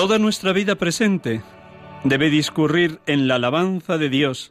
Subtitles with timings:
[0.00, 1.42] Toda nuestra vida presente
[2.04, 4.50] debe discurrir en la alabanza de Dios,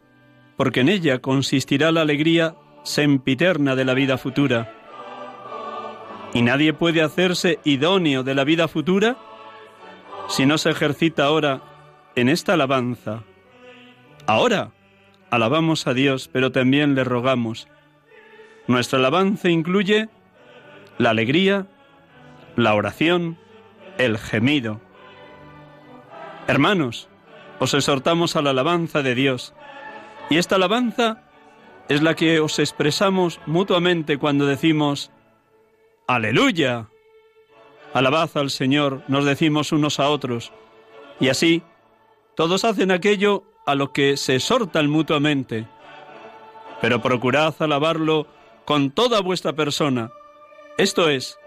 [0.57, 4.71] porque en ella consistirá la alegría sempiterna de la vida futura.
[6.35, 9.17] Y nadie puede hacerse idóneo de la vida futura
[10.27, 11.63] si no se ejercita ahora
[12.15, 13.23] en esta alabanza.
[14.27, 14.69] Ahora
[15.31, 17.67] alabamos a Dios, pero también le rogamos.
[18.67, 20.09] Nuestra alabanza incluye
[20.99, 21.65] la alegría,
[22.55, 23.39] la oración,
[23.97, 24.79] el gemido.
[26.49, 27.09] Hermanos,
[27.59, 29.53] os exhortamos a la alabanza de Dios.
[30.31, 31.21] Y esta alabanza
[31.89, 35.11] es la que os expresamos mutuamente cuando decimos,
[36.07, 36.89] aleluya.
[37.93, 40.51] Alabad al Señor, nos decimos unos a otros.
[41.19, 41.61] Y así,
[42.35, 45.67] todos hacen aquello a lo que se exhortan mutuamente.
[46.81, 48.25] Pero procurad alabarlo
[48.65, 50.09] con toda vuestra persona.
[50.79, 51.37] Esto es,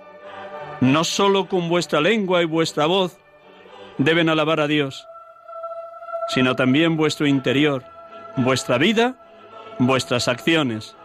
[0.80, 3.18] no sólo con vuestra lengua y vuestra voz,
[3.98, 5.08] deben alabar a Dios,
[6.28, 7.84] sino también vuestro interior,
[8.36, 9.14] vuestra vida,
[9.78, 10.96] vuestras acciones.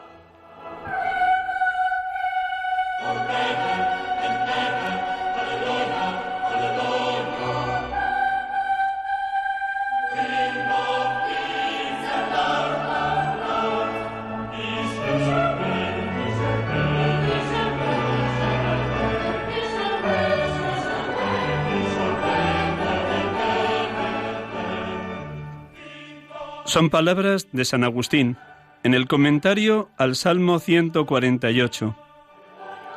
[26.68, 28.36] Son palabras de San Agustín
[28.84, 31.96] en el comentario al Salmo 148.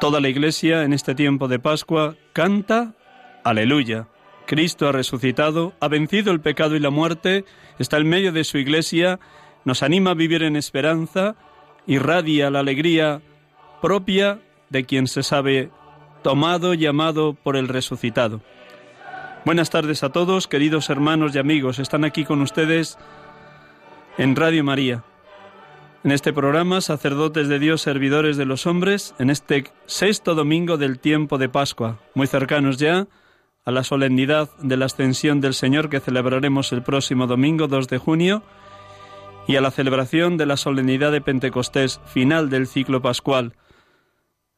[0.00, 2.94] Toda la Iglesia en este tiempo de Pascua canta
[3.44, 4.09] Aleluya.
[4.48, 7.44] Cristo ha resucitado, ha vencido el pecado y la muerte,
[7.78, 9.21] está en medio de su Iglesia,
[9.65, 11.36] nos anima a vivir en esperanza,
[11.86, 13.22] irradia la alegría
[13.80, 15.71] propia de quien se sabe
[16.24, 18.41] tomado y amado por el resucitado.
[19.44, 21.78] Buenas tardes a todos, queridos hermanos y amigos.
[21.78, 22.98] Están aquí con ustedes
[24.18, 25.04] en Radio María.
[26.03, 30.98] En este programa, sacerdotes de Dios, servidores de los hombres, en este sexto domingo del
[30.98, 33.07] tiempo de Pascua, muy cercanos ya
[33.65, 37.98] a la solemnidad de la ascensión del Señor que celebraremos el próximo domingo 2 de
[37.98, 38.42] junio
[39.47, 43.54] y a la celebración de la solemnidad de Pentecostés, final del ciclo pascual.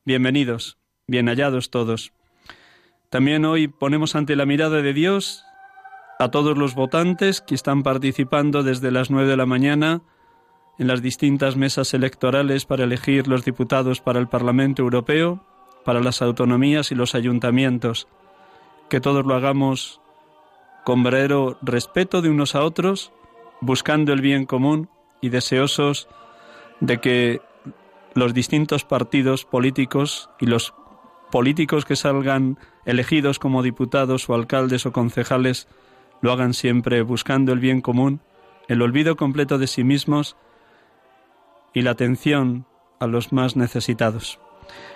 [0.05, 0.79] Bienvenidos.
[1.07, 2.13] bien hallados todos.
[3.11, 5.45] También hoy ponemos ante la mirada de Dios
[6.23, 10.03] a todos los votantes que están participando desde las nueve de la mañana
[10.79, 15.45] en las distintas mesas electorales para elegir los diputados para el Parlamento Europeo,
[15.85, 18.07] para las autonomías y los ayuntamientos.
[18.89, 20.01] Que todos lo hagamos
[20.85, 23.11] con verdadero respeto de unos a otros,
[23.61, 24.91] buscando el bien común
[25.21, 26.07] y deseosos
[26.79, 27.41] de que
[28.15, 30.73] los distintos partidos políticos y los
[31.33, 35.67] políticos que salgan elegidos como diputados o alcaldes o concejales
[36.23, 38.21] lo hagan siempre buscando el bien común,
[38.69, 40.37] el olvido completo de sí mismos
[41.75, 42.65] y la atención
[43.01, 44.39] a los más necesitados.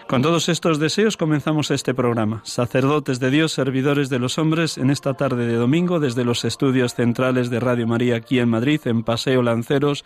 [0.08, 2.40] Con todos estos deseos comenzamos este programa.
[2.44, 6.94] Sacerdotes de Dios, servidores de los hombres, en esta tarde de domingo desde los estudios
[6.94, 10.05] centrales de Radio María aquí en Madrid, en Paseo Lanceros,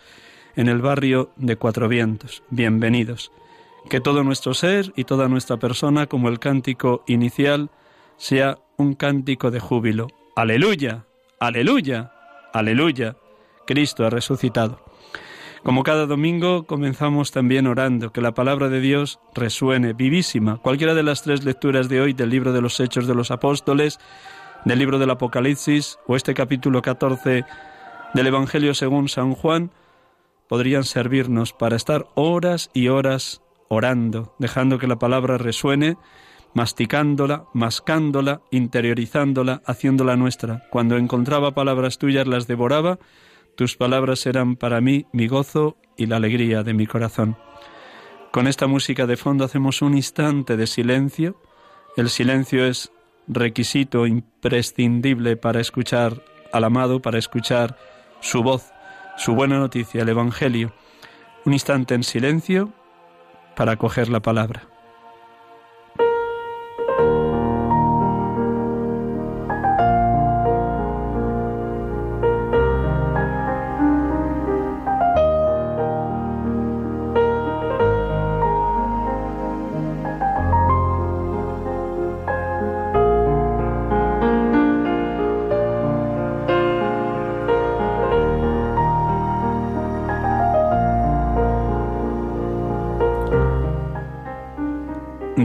[0.55, 2.43] en el barrio de Cuatro Vientos.
[2.49, 3.31] Bienvenidos.
[3.89, 7.69] Que todo nuestro ser y toda nuestra persona, como el cántico inicial,
[8.17, 10.07] sea un cántico de júbilo.
[10.35, 11.05] Aleluya,
[11.41, 12.11] aleluya,
[12.53, 13.17] aleluya.
[13.65, 14.79] Cristo ha resucitado.
[15.63, 20.57] Como cada domingo comenzamos también orando, que la palabra de Dios resuene vivísima.
[20.57, 23.99] Cualquiera de las tres lecturas de hoy del libro de los Hechos de los Apóstoles,
[24.65, 27.43] del libro del Apocalipsis o este capítulo 14
[28.13, 29.71] del Evangelio según San Juan,
[30.47, 35.97] podrían servirnos para estar horas y horas orando, dejando que la palabra resuene,
[36.53, 40.67] masticándola, mascándola, interiorizándola, haciéndola nuestra.
[40.69, 42.99] Cuando encontraba palabras tuyas las devoraba,
[43.55, 47.37] tus palabras eran para mí mi gozo y la alegría de mi corazón.
[48.31, 51.35] Con esta música de fondo hacemos un instante de silencio.
[51.97, 52.91] El silencio es
[53.27, 56.23] requisito imprescindible para escuchar
[56.53, 57.77] al amado, para escuchar
[58.21, 58.71] su voz,
[59.17, 60.73] su buena noticia, el Evangelio.
[61.45, 62.71] Un instante en silencio
[63.55, 64.63] para coger la palabra.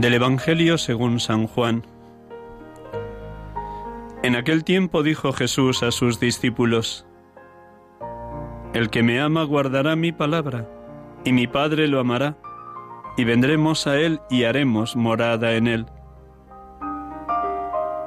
[0.01, 1.83] Del Evangelio según San Juan.
[4.21, 7.07] En aquel tiempo dijo Jesús a sus discípulos,
[8.75, 10.69] El que me ama guardará mi palabra,
[11.25, 12.37] y mi Padre lo amará,
[13.17, 15.87] y vendremos a él y haremos morada en él.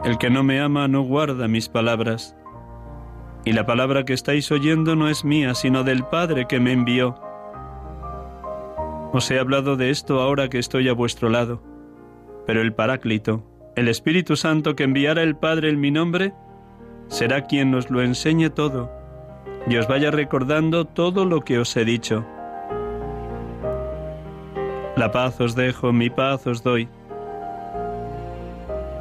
[0.05, 2.37] El que no me ama no guarda mis palabras,
[3.45, 7.21] y la palabra que estáis oyendo no es mía, sino del Padre que me envió.
[9.13, 11.70] Os he hablado de esto ahora que estoy a vuestro lado
[12.47, 13.45] pero el Paráclito,
[13.77, 16.33] el Espíritu Santo que enviará el Padre en mi nombre,
[17.09, 18.91] será quien nos lo enseñe todo
[19.67, 22.25] y os vaya recordando todo lo que os he dicho.
[24.97, 26.89] La paz os dejo, mi paz os doy.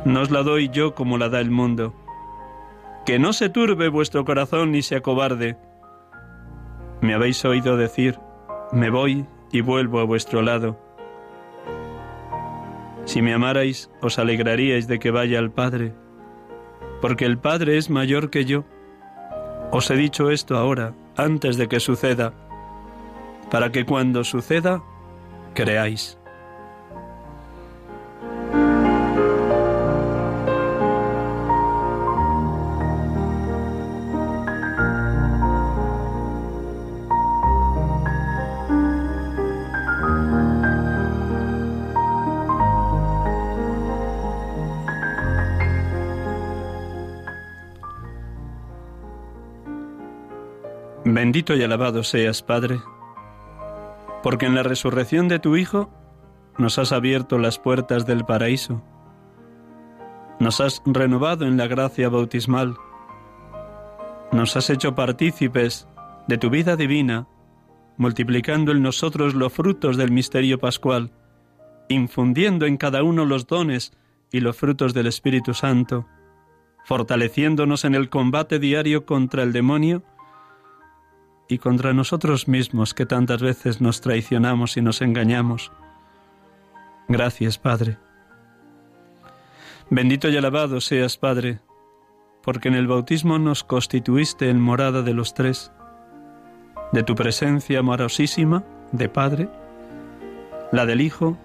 [0.05, 1.93] No os la doy yo como la da el mundo.
[3.05, 5.57] Que no se turbe vuestro corazón ni se acobarde.
[7.01, 8.19] Me habéis oído decir,
[8.71, 10.77] me voy y vuelvo a vuestro lado.
[13.05, 15.93] Si me amarais, os alegraríais de que vaya al Padre,
[17.01, 18.65] porque el Padre es mayor que yo.
[19.71, 22.33] Os he dicho esto ahora, antes de que suceda,
[23.49, 24.83] para que cuando suceda,
[25.53, 26.18] creáis.
[51.39, 52.81] Bendito y alabado seas, Padre,
[54.23, 55.89] porque en la resurrección de tu Hijo
[56.57, 58.83] nos has abierto las puertas del paraíso,
[60.41, 62.75] nos has renovado en la gracia bautismal,
[64.33, 65.87] nos has hecho partícipes
[66.27, 67.25] de tu vida divina,
[67.95, 71.13] multiplicando en nosotros los frutos del misterio pascual,
[71.87, 73.93] infundiendo en cada uno los dones
[74.29, 76.05] y los frutos del Espíritu Santo,
[76.83, 80.03] fortaleciéndonos en el combate diario contra el demonio,
[81.49, 85.73] y contra nosotros mismos que tantas veces nos traicionamos y nos engañamos.
[87.09, 87.97] Gracias, Padre.
[89.89, 91.59] Bendito y alabado seas, Padre,
[92.43, 95.71] porque en el bautismo nos constituiste en morada de los tres,
[96.93, 98.63] de tu presencia amorosísima,
[98.93, 99.49] de Padre,
[100.71, 101.37] la del Hijo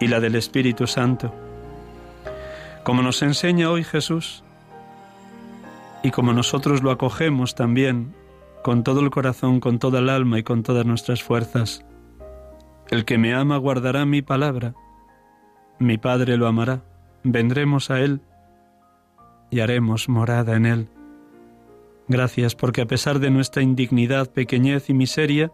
[0.00, 1.32] y la del Espíritu Santo
[2.84, 4.44] como nos enseña hoy Jesús
[6.02, 8.14] y como nosotros lo acogemos también
[8.64, 11.84] con todo el corazón, con toda el alma y con todas nuestras fuerzas.
[12.88, 14.74] El que me ama guardará mi palabra,
[15.78, 16.82] mi Padre lo amará,
[17.24, 18.22] vendremos a Él
[19.50, 20.88] y haremos morada en Él.
[22.08, 25.52] Gracias porque a pesar de nuestra indignidad, pequeñez y miseria,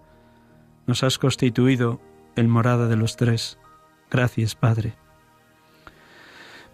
[0.87, 2.01] nos has constituido
[2.37, 3.59] el morada de los tres.
[4.09, 4.95] Gracias, Padre.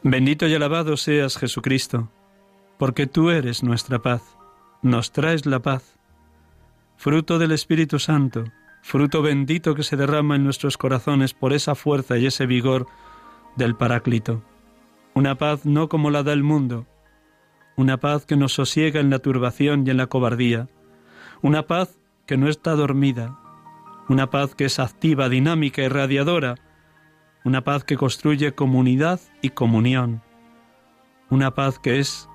[0.02, 2.11] Bendito y alabado seas Jesucristo,
[2.76, 4.37] porque tú eres nuestra paz,
[4.83, 5.96] nos traes la paz,
[6.97, 8.45] fruto del Espíritu Santo,
[8.83, 12.87] fruto bendito que se derrama en nuestros corazones por esa fuerza y ese vigor
[13.57, 14.43] del Paráclito.
[15.15, 16.87] Una paz no como la da el mundo,
[17.76, 20.69] una paz que nos sosiega en la turbación y en la cobardía,
[21.43, 23.38] una paz que no está dormida,
[24.09, 26.57] una paz que es activa, dinámica y radiadora,
[27.45, 30.23] una paz que construye comunidad y comunión,
[31.31, 32.29] una paz que es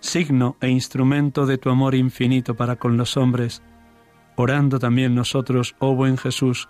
[0.00, 3.62] signo e instrumento de tu amor infinito para con los hombres,
[4.40, 6.68] orando también nosotros, oh buen Jesús,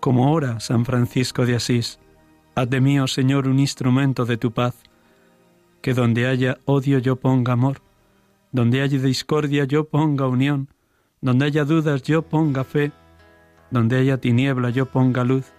[0.00, 2.00] como ora San Francisco de Asís,
[2.54, 4.74] haz de mí, oh Señor, un instrumento de tu paz,
[5.80, 7.82] que donde haya odio yo ponga amor,
[8.50, 10.68] donde haya discordia yo ponga unión,
[11.20, 12.90] donde haya dudas yo ponga fe,
[13.70, 15.52] donde haya tiniebla yo ponga luz,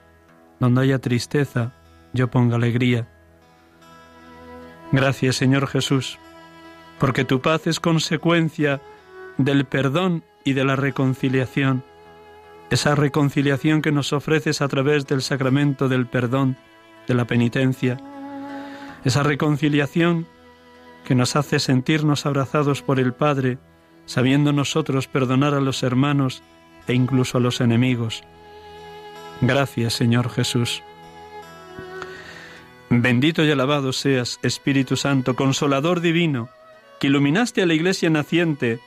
[0.60, 1.74] donde haya tristeza
[2.13, 3.07] yo ponga alegría.
[4.91, 6.19] Gracias Señor Jesús,
[7.00, 8.81] porque tu paz es consecuencia
[9.37, 11.83] del perdón y de la reconciliación,
[12.69, 16.57] esa reconciliación que nos ofreces a través del sacramento del perdón,
[17.07, 17.97] de la penitencia,
[19.03, 20.27] esa reconciliación
[21.05, 23.57] que nos hace sentirnos abrazados por el Padre,
[24.05, 26.41] sabiendo nosotros perdonar a los hermanos
[26.87, 28.23] e incluso a los enemigos.
[29.41, 30.81] Gracias, Señor Jesús.
[32.89, 36.49] Bendito y alabado seas, Espíritu Santo, consolador divino,
[36.99, 38.79] que iluminaste a la iglesia naciente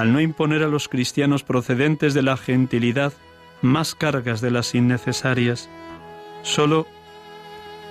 [0.00, 3.12] al no imponer a los cristianos procedentes de la gentilidad
[3.60, 5.68] más cargas de las innecesarias,
[6.42, 6.86] solo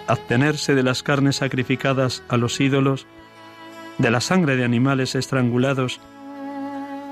[0.07, 3.05] abstenerse de las carnes sacrificadas a los ídolos
[3.99, 5.99] de la sangre de animales estrangulados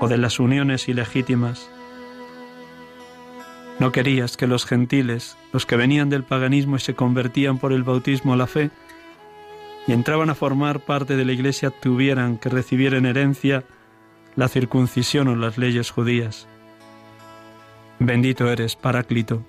[0.00, 1.70] o de las uniones ilegítimas.
[3.78, 7.84] No querías que los gentiles, los que venían del paganismo y se convertían por el
[7.84, 8.72] bautismo a la fe,
[9.86, 13.62] y entraban a formar parte de la Iglesia, tuvieran que recibir en herencia
[14.38, 16.46] la circuncisión o las leyes judías.
[17.98, 19.44] Bendito eres, Paráclito,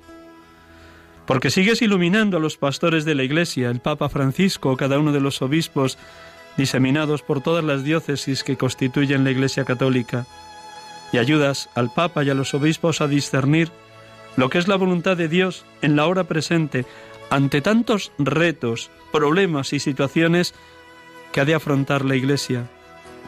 [1.28, 5.22] porque sigues iluminando a los pastores de la Iglesia, el Papa Francisco, cada uno de
[5.22, 6.00] los obispos,
[6.58, 10.26] diseminados por todas las diócesis que constituyen la Iglesia Católica,
[11.14, 13.70] y ayudas al Papa y a los obispos a discernir
[14.38, 16.88] lo que es la voluntad de Dios en la hora presente
[17.30, 20.56] ante tantos retos, problemas y situaciones
[21.32, 22.72] que ha de afrontar la Iglesia,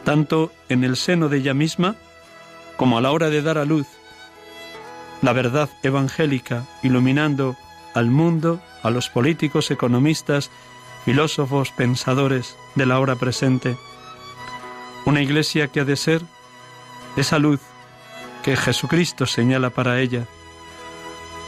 [0.04, 1.96] tanto en el seno de ella misma
[2.76, 3.86] como a la hora de dar a luz
[5.22, 7.56] la verdad evangélica, iluminando
[7.94, 10.50] al mundo, a los políticos, economistas
[11.04, 13.76] filósofos, pensadores de la hora presente.
[15.04, 16.22] Una iglesia que ha de ser
[17.16, 17.60] esa luz
[18.42, 20.26] que Jesucristo señala para ella.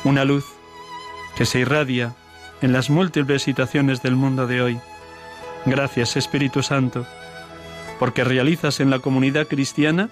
[0.04, 0.44] Una luz
[1.36, 2.14] que se irradia
[2.62, 4.80] en las múltiples situaciones del mundo de hoy.
[5.66, 7.06] Gracias Espíritu Santo,
[7.98, 10.10] porque realizas en la comunidad cristiana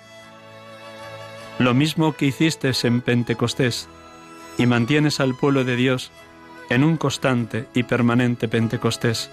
[1.59, 3.89] lo mismo que hiciste en Pentecostés
[4.59, 6.11] y mantienes al pueblo de Dios
[6.71, 9.31] en un constante y permanente Pentecostés.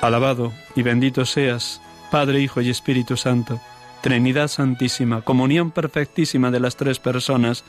[0.00, 1.80] Alabado y bendito seas,
[2.10, 3.60] Padre, Hijo y Espíritu Santo,
[4.02, 7.64] Trinidad Santísima, comunión perfectísima de las tres personas,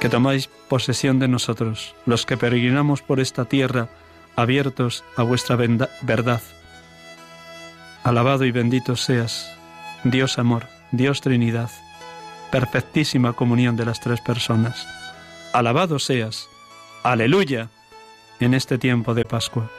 [0.00, 3.88] que tomáis posesión de nosotros, los que peregrinamos por esta tierra,
[4.36, 6.42] abiertos a vuestra verdad.
[8.04, 9.50] Alabado y bendito seas,
[10.04, 11.70] Dios amor, Dios Trinidad,
[12.50, 14.86] perfectísima comunión de las tres personas
[15.52, 16.48] alabado seas.
[17.02, 17.68] Aleluya
[18.40, 19.70] en este tiempo de Pascua.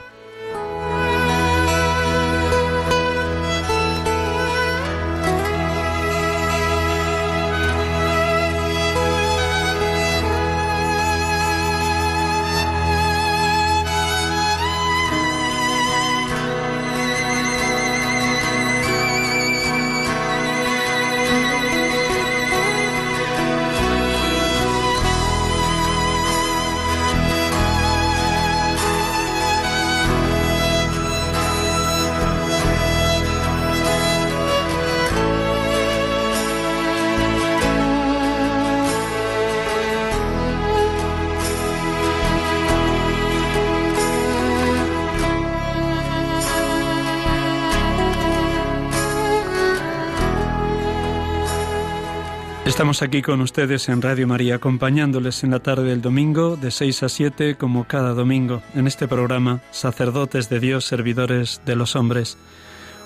[52.80, 57.02] Estamos aquí con ustedes en Radio María, acompañándoles en la tarde del domingo de 6
[57.02, 62.38] a 7, como cada domingo, en este programa Sacerdotes de Dios, Servidores de los Hombres.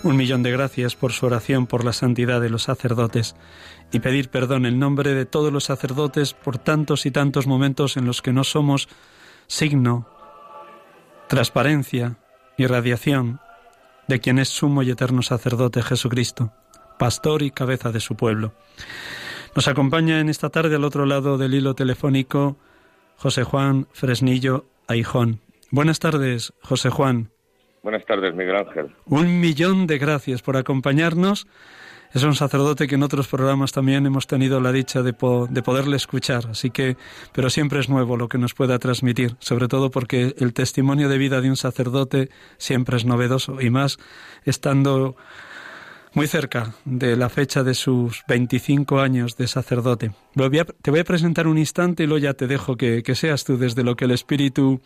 [0.05, 3.35] Un millón de gracias por su oración por la santidad de los sacerdotes
[3.91, 8.07] y pedir perdón en nombre de todos los sacerdotes por tantos y tantos momentos en
[8.07, 8.89] los que no somos
[9.49, 10.09] signo,
[11.29, 12.17] transparencia
[12.57, 13.41] y radiación
[14.07, 16.53] de quien es sumo y eterno sacerdote Jesucristo,
[16.97, 18.53] pastor y cabeza de su pueblo.
[19.55, 22.57] Nos acompaña en esta tarde al otro lado del hilo telefónico
[23.17, 25.39] José Juan Fresnillo Aijón.
[25.71, 27.31] Buenas tardes, José Juan.
[27.85, 28.95] Buenas tardes, Miguel Ángel.
[29.07, 31.47] Un millón de gracias por acompañarnos.
[32.13, 35.97] Es un sacerdote que en otros programas también hemos tenido la dicha de, de, poderle
[35.97, 36.97] escuchar, así que,
[37.33, 41.19] pero siempre es nuevo lo que nos pueda transmitir, sobre todo porque el testimonio de
[41.19, 43.99] vida de un sacerdote siempre es novedoso y más
[44.45, 45.17] estando
[46.15, 50.13] muy cerca de la fecha de sus 25 años de sacerdote.
[50.83, 53.83] te voy a presentar un instante y luego ya te dejo que, seas tú desde
[53.83, 54.81] lo que el Espíritu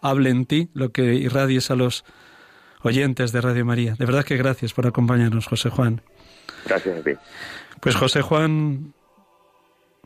[0.00, 2.04] hable en ti, lo que irradies a los
[2.82, 3.94] oyentes de Radio María.
[3.98, 6.00] De verdad que gracias por acompañarnos, José Juan.
[6.66, 7.12] Gracias a ti.
[7.80, 8.94] Pues José Juan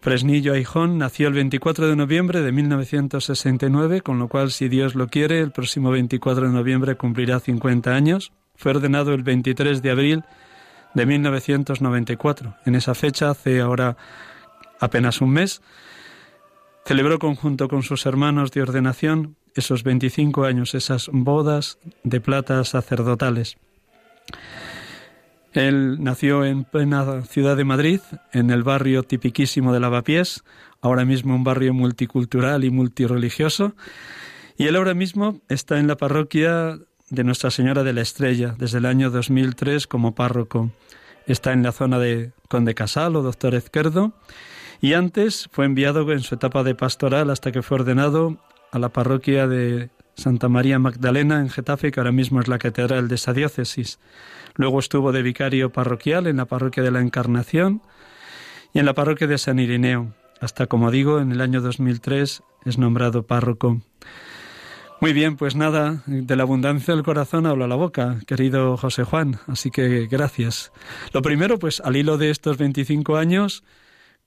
[0.01, 5.07] Fresnillo Aijón nació el 24 de noviembre de 1969, con lo cual, si Dios lo
[5.07, 8.33] quiere, el próximo 24 de noviembre cumplirá 50 años.
[8.57, 10.25] Fue ordenado el 23 de abril
[10.95, 12.57] de 1994.
[12.65, 13.97] En esa fecha, hace ahora
[14.81, 15.63] apenas un mes,
[16.85, 23.57] celebró conjunto con sus hermanos de ordenación esos 25 años, esas bodas de plata sacerdotales.
[25.53, 28.01] Él nació en plena ciudad de Madrid,
[28.33, 30.43] en el barrio tipiquísimo de Lavapiés,
[30.81, 33.75] ahora mismo un barrio multicultural y multireligioso,
[34.57, 36.79] y él ahora mismo está en la parroquia
[37.15, 40.71] de Nuestra Señora de la Estrella desde el año 2003 como párroco.
[41.27, 44.13] Está en la zona de Conde Casal o Doctor Ezquerdo
[44.81, 48.39] y antes fue enviado en su etapa de pastoral hasta que fue ordenado
[48.73, 53.09] a la parroquia de Santa María Magdalena en Getafe, que ahora mismo es la catedral
[53.09, 53.99] de esa diócesis.
[54.57, 57.83] Luego estuvo de vicario parroquial en la parroquia de la Encarnación
[58.73, 62.79] y en la parroquia de San Irineo, hasta, como digo, en el año 2003 es
[62.79, 63.81] nombrado párroco.
[65.05, 69.35] Muy bien, pues nada, de la abundancia del corazón habla la boca, querido José Juan,
[69.49, 70.73] así que gracias.
[71.13, 73.65] Lo primero, pues al hilo de estos 25 años,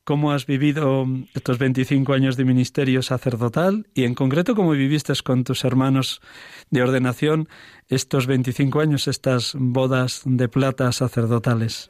[0.04, 5.44] ¿cómo has vivido estos 25 años de ministerio sacerdotal y en concreto cómo viviste con
[5.44, 6.22] tus hermanos
[6.70, 7.48] de ordenación
[7.90, 11.90] estos 25 años, estas bodas de plata sacerdotales?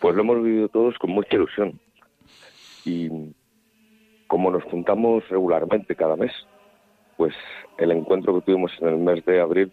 [0.00, 1.78] Pues lo hemos vivido todos con mucha ilusión
[2.86, 3.10] y
[4.26, 6.32] como nos juntamos regularmente cada mes,
[7.16, 7.34] pues
[7.78, 9.72] el encuentro que tuvimos en el mes de abril,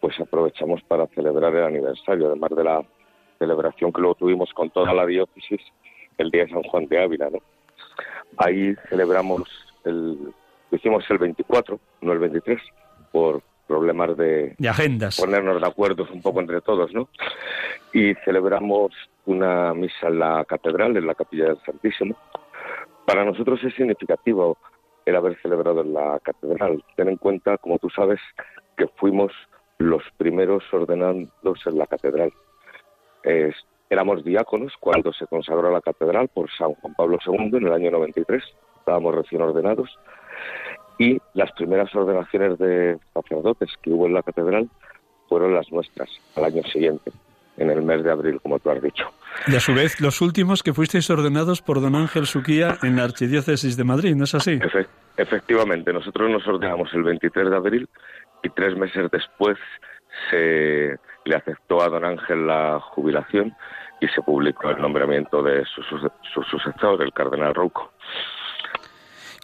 [0.00, 2.82] pues aprovechamos para celebrar el aniversario, además de la
[3.38, 5.60] celebración que luego tuvimos con toda la diócesis
[6.18, 7.38] el día de San Juan de Ávila, ¿no?
[8.38, 9.42] Ahí celebramos
[9.84, 10.32] el,
[10.70, 12.60] lo hicimos el 24, no el 23,
[13.12, 15.18] por problemas de, de agendas.
[15.18, 17.08] ponernos de acuerdo un poco entre todos, ¿no?
[17.92, 18.92] Y celebramos
[19.26, 22.16] una misa en la catedral, en la capilla del Santísimo.
[23.04, 24.56] Para nosotros es significativo
[25.06, 26.84] el haber celebrado en la catedral.
[26.96, 28.20] Ten en cuenta, como tú sabes,
[28.76, 29.32] que fuimos
[29.78, 32.32] los primeros ordenados en la catedral.
[33.88, 37.90] éramos diáconos cuando se consagró la catedral por San Juan Pablo II en el año
[37.92, 38.42] 93.
[38.78, 39.96] Estábamos recién ordenados.
[40.98, 44.68] Y las primeras ordenaciones de sacerdotes que hubo en la catedral
[45.28, 47.12] fueron las nuestras al año siguiente,
[47.56, 49.04] en el mes de abril, como tú has dicho.
[49.46, 53.04] Y a su vez, los últimos que fuisteis ordenados por don Ángel Suquía en la
[53.04, 54.58] Archidiócesis de Madrid, ¿no es así?
[55.16, 57.88] efectivamente, nosotros nos ordenamos el 23 de abril
[58.42, 59.56] y tres meses después
[60.30, 63.54] se le aceptó a don Ángel la jubilación
[64.00, 67.92] y se publicó el nombramiento de su, su sucesor, el cardenal Rouco.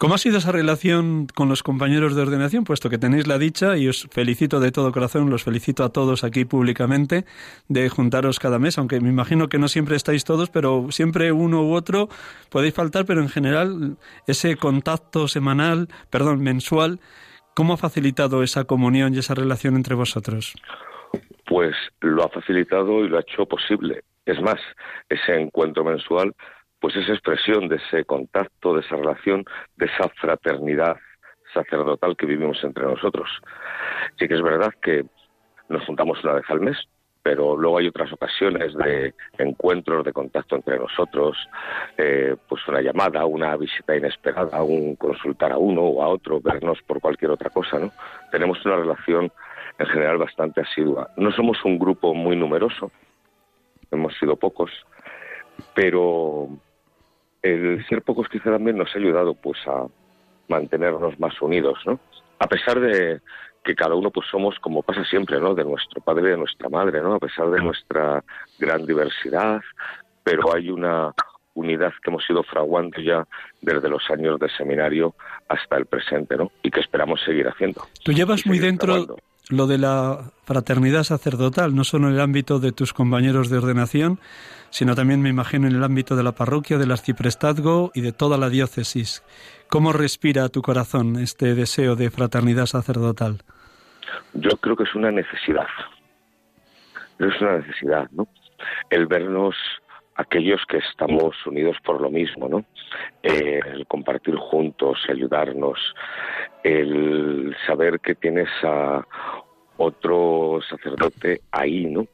[0.03, 2.65] ¿Cómo ha sido esa relación con los compañeros de ordenación?
[2.65, 6.25] Puesto que tenéis la dicha, y os felicito de todo corazón, los felicito a todos
[6.25, 7.25] aquí públicamente,
[7.69, 11.63] de juntaros cada mes, aunque me imagino que no siempre estáis todos, pero siempre uno
[11.63, 12.09] u otro
[12.51, 16.99] podéis faltar, pero en general ese contacto semanal, perdón, mensual,
[17.55, 20.57] ¿cómo ha facilitado esa comunión y esa relación entre vosotros?
[21.47, 24.03] Pues lo ha facilitado y lo ha hecho posible.
[24.27, 24.59] Es más,
[25.09, 26.35] ese encuentro mensual
[26.83, 29.45] pues esa expresión de ese contacto, de esa relación,
[29.77, 30.97] de esa fraternidad
[31.55, 33.31] sacerdotal que vivimos entre nosotros.
[34.19, 35.05] Sí que es verdad que
[35.69, 36.77] nos juntamos una vez al mes,
[37.23, 41.37] pero luego hay otras ocasiones de encuentros, de contacto entre nosotros,
[41.97, 46.83] eh, pues una llamada, una visita inesperada, un consultar a uno o a otro, vernos
[46.83, 47.93] por cualquier otra cosa, ¿no?
[48.33, 49.31] Tenemos una relación
[49.79, 51.11] en general bastante asidua.
[51.17, 52.91] No somos un grupo muy numeroso,
[53.93, 54.73] hemos sido pocos,
[55.77, 56.49] pero
[57.43, 59.87] el ser pocos quizá también nos ha ayudado pues a
[60.49, 61.99] mantenernos más unidos, ¿no?
[62.39, 63.21] A pesar de
[63.65, 65.55] que cada uno pues somos como pasa siempre, ¿no?
[65.55, 67.15] De nuestro padre y de nuestra madre, ¿no?
[67.15, 68.23] A pesar de nuestra
[68.59, 69.61] gran diversidad,
[70.23, 71.13] pero hay una
[71.55, 73.27] unidad que hemos ido fraguando ya
[73.61, 75.15] desde los años de seminario
[75.49, 76.51] hasta el presente, ¿no?
[76.63, 77.87] Y que esperamos seguir haciendo.
[78.05, 79.17] Tú llevas muy dentro
[79.49, 84.19] lo de la fraternidad sacerdotal, no solo en el ámbito de tus compañeros de ordenación,
[84.71, 88.39] sino también me imagino en el ámbito de la parroquia, del arciprestazgo y de toda
[88.39, 89.23] la diócesis.
[89.69, 93.43] ¿Cómo respira tu corazón este deseo de fraternidad sacerdotal?
[94.35, 95.67] Yo creo que es una necesidad.
[97.19, 98.29] Es una necesidad, ¿no?
[98.91, 99.55] El vernos
[100.17, 102.65] aquellos que estamos unidos por lo mismo, ¿no?
[103.23, 105.79] Eh, el compartir juntos, ayudarnos,
[106.63, 109.07] el saber que tienes a
[109.79, 112.07] otro sacerdote ahí, ¿no?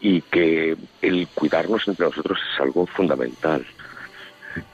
[0.00, 3.64] Y que el cuidarnos entre nosotros es algo fundamental.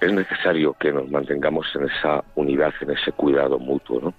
[0.00, 4.14] Es necesario que nos mantengamos en esa unidad, en ese cuidado mutuo, ¿no?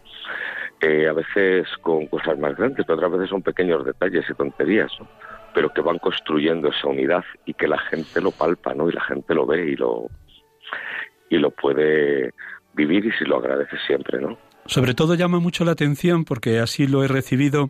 [0.81, 4.91] Eh, a veces con cosas más grandes, pero otras veces son pequeños detalles y tonterías,
[4.99, 5.07] ¿no?
[5.53, 8.89] Pero que van construyendo esa unidad y que la gente lo palpa, ¿no?
[8.89, 10.07] Y la gente lo ve y lo
[11.29, 12.33] y lo puede
[12.73, 14.37] vivir y si lo agradece siempre, ¿no?
[14.65, 17.69] Sobre todo llama mucho la atención porque así lo he recibido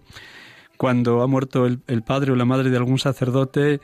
[0.78, 3.80] cuando ha muerto el padre o la madre de algún sacerdote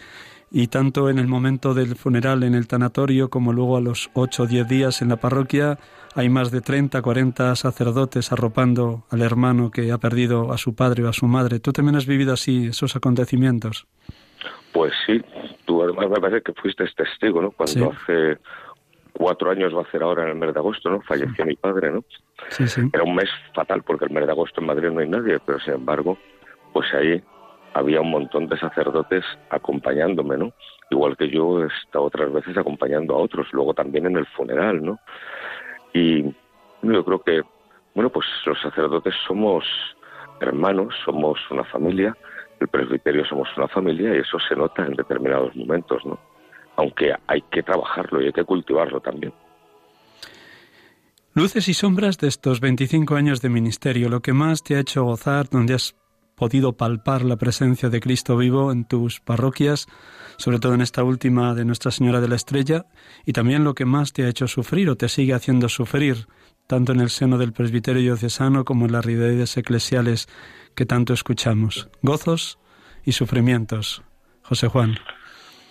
[0.51, 4.43] y tanto en el momento del funeral en el tanatorio como luego a los ocho
[4.43, 5.77] o diez días en la parroquia
[6.15, 11.03] hay más de 30, 40 sacerdotes arropando al hermano que ha perdido a su padre
[11.05, 11.59] o a su madre.
[11.59, 13.88] ¿Tú también has vivido así esos acontecimientos?
[14.73, 15.21] Pues sí,
[15.65, 17.51] tú además me parece que fuiste testigo, ¿no?
[17.51, 18.38] Cuando hace
[19.13, 21.01] cuatro años va a ser ahora en el mes de agosto, ¿no?
[21.01, 22.03] Falleció mi padre, ¿no?
[22.49, 22.81] Sí, sí.
[22.91, 25.59] Era un mes fatal porque el mes de agosto en Madrid no hay nadie, pero
[25.59, 26.17] sin embargo,
[26.73, 27.21] pues ahí
[27.73, 30.53] había un montón de sacerdotes acompañándome, ¿no?
[30.89, 34.84] Igual que yo he estado otras veces acompañando a otros, luego también en el funeral,
[34.84, 34.99] ¿no?
[35.93, 36.23] Y
[36.82, 37.41] yo creo que,
[37.93, 39.65] bueno, pues los sacerdotes somos
[40.41, 42.15] hermanos, somos una familia,
[42.60, 46.19] el presbiterio somos una familia y eso se nota en determinados momentos, ¿no?
[46.77, 49.34] Aunque hay que trabajarlo y hay que cultivarlo también.
[51.34, 55.03] Luces y sombras de estos 25 años de ministerio, lo que más te ha hecho
[55.03, 55.95] gozar, donde has
[56.39, 59.88] podido palpar la presencia de Cristo vivo en tus parroquias,
[60.38, 62.86] sobre todo en esta última de Nuestra Señora de la Estrella,
[63.25, 66.28] y también lo que más te ha hecho sufrir o te sigue haciendo sufrir,
[66.65, 70.28] tanto en el seno del presbiterio diocesano como en las realidades eclesiales
[70.75, 71.89] que tanto escuchamos.
[72.02, 72.58] Gozos
[73.04, 74.02] y sufrimientos.
[74.41, 74.95] José Juan.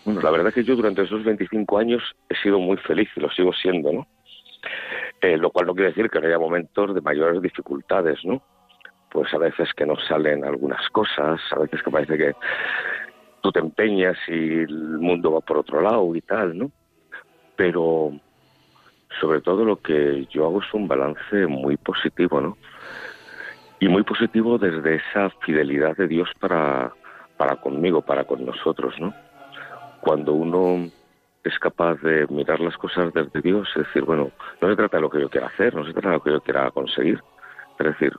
[0.04, 3.20] Bueno, la verdad es que yo durante esos 25 años he sido muy feliz y
[3.20, 4.06] lo sigo siendo, ¿no?
[5.22, 8.42] Eh, lo cual no quiere decir que no haya momentos de mayores dificultades, ¿no?
[9.10, 12.32] Pues a veces que no salen algunas cosas, a veces que parece que
[13.40, 16.70] tú te empeñas y el mundo va por otro lado y tal, ¿no?
[17.56, 18.12] Pero
[19.20, 22.56] sobre todo lo que yo hago es un balance muy positivo, ¿no?
[23.80, 26.92] Y muy positivo desde esa fidelidad de Dios para,
[27.36, 29.14] para conmigo, para con nosotros, ¿no?
[30.00, 30.90] Cuando uno
[31.44, 35.02] es capaz de mirar las cosas desde Dios, es decir, bueno, no se trata de
[35.02, 37.22] lo que yo quiera hacer, no se trata de lo que yo quiera conseguir,
[37.78, 38.12] es decir,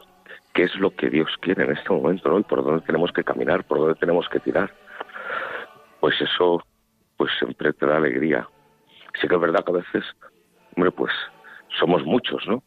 [0.60, 2.38] qué es lo que Dios quiere en este momento, ¿no?
[2.38, 4.70] Y por dónde tenemos que caminar, por dónde tenemos que tirar.
[6.02, 6.62] Pues eso,
[7.16, 8.46] pues siempre te da alegría.
[9.22, 10.04] Sí que es verdad que a veces,
[10.76, 11.14] hombre, pues
[11.80, 12.62] somos muchos, ¿no?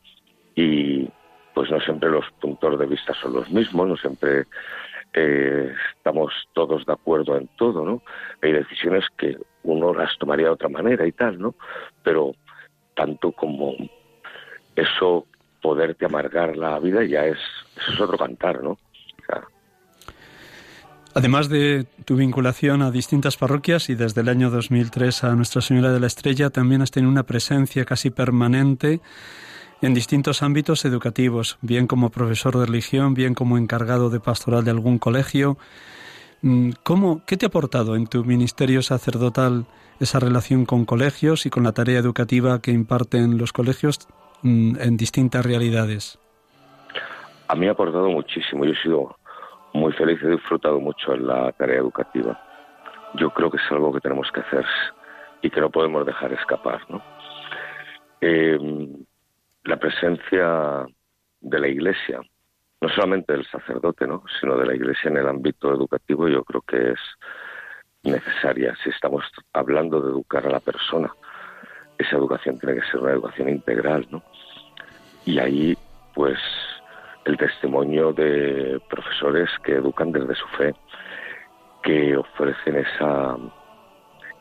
[0.55, 1.07] Y
[1.53, 4.47] pues no siempre los puntos de vista son los mismos, no siempre
[5.13, 8.03] eh, estamos todos de acuerdo en todo, ¿no?
[8.41, 11.55] Hay decisiones que uno las tomaría de otra manera y tal, ¿no?
[12.03, 12.33] Pero
[12.95, 13.75] tanto como
[14.77, 15.27] eso
[15.63, 17.39] poderte amargar la vida ya es,
[17.89, 18.79] es otro cantar, ¿no?
[21.15, 25.93] Además de tu vinculación a distintas parroquias y desde el año 2003 a Nuestra Señora
[25.93, 29.01] de la Estrella, también has tenido una presencia casi permanente
[29.83, 34.71] en distintos ámbitos educativos, bien como profesor de religión, bien como encargado de pastoral de
[34.71, 35.59] algún colegio.
[36.41, 39.67] Mm, ¿Cómo, ¿Qué te ha aportado en tu ministerio sacerdotal
[40.01, 44.09] esa relación con colegios y con la tarea educativa que imparten los colegios
[44.43, 46.19] en distintas realidades?
[47.49, 48.65] A mí ha aportado muchísimo.
[48.65, 49.17] Yo he sido
[49.75, 52.39] muy feliz he disfrutado mucho en la tarea educativa.
[53.15, 54.67] Yo creo que es algo que tenemos que hacer
[55.43, 56.81] y que no podemos dejar escapar.
[56.89, 57.03] ¿no?
[58.21, 59.05] Em,
[59.65, 60.87] la presencia
[61.41, 62.21] de la Iglesia,
[62.81, 64.25] no solamente del sacerdote, ¿no?
[64.41, 67.01] sino de la Iglesia en el ámbito educativo, yo creo que es
[68.03, 71.13] necesaria si estamos hablando de educar a la persona
[72.03, 74.23] esa educación tiene que ser una educación integral, ¿no?
[75.25, 75.77] Y ahí,
[76.15, 76.39] pues,
[77.25, 80.75] el testimonio de profesores que educan desde su fe,
[81.83, 83.37] que ofrecen esa,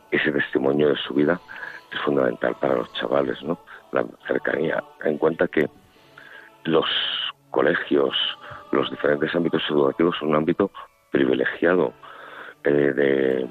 [0.09, 1.39] ese testimonio de su vida,
[1.91, 3.59] es fundamental para los chavales, ¿no?
[3.91, 4.83] La cercanía.
[5.03, 5.69] En cuenta que
[6.63, 6.89] los
[7.51, 8.15] colegios,
[8.71, 10.71] los diferentes ámbitos educativos son un ámbito
[11.11, 11.93] privilegiado
[12.63, 13.49] eh, de,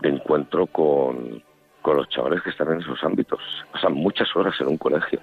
[0.00, 1.42] de, encuentro con,
[1.80, 3.40] con los chavales que están en esos ámbitos.
[3.72, 5.20] Pasan muchas horas en un colegio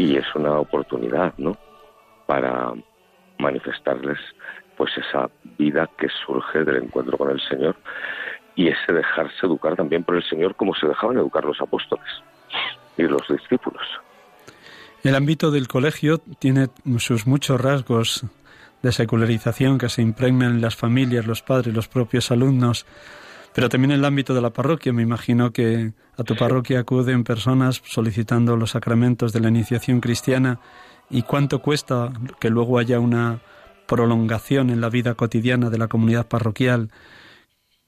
[0.00, 1.58] y es una oportunidad, ¿no?
[2.26, 2.72] Para
[3.38, 4.18] manifestarles
[4.78, 7.76] pues esa vida que surge del encuentro con el Señor
[8.56, 12.08] y ese dejarse educar también por el Señor como se dejaban educar los apóstoles
[12.96, 13.82] y los discípulos.
[15.04, 18.24] El ámbito del colegio tiene sus muchos rasgos
[18.82, 22.86] de secularización que se impregnan en las familias, los padres, los propios alumnos,
[23.54, 24.92] pero también en el ámbito de la parroquia.
[24.92, 30.60] Me imagino que a tu parroquia acuden personas solicitando los sacramentos de la iniciación cristiana
[31.08, 33.40] y cuánto cuesta que luego haya una
[33.86, 36.90] prolongación en la vida cotidiana de la comunidad parroquial.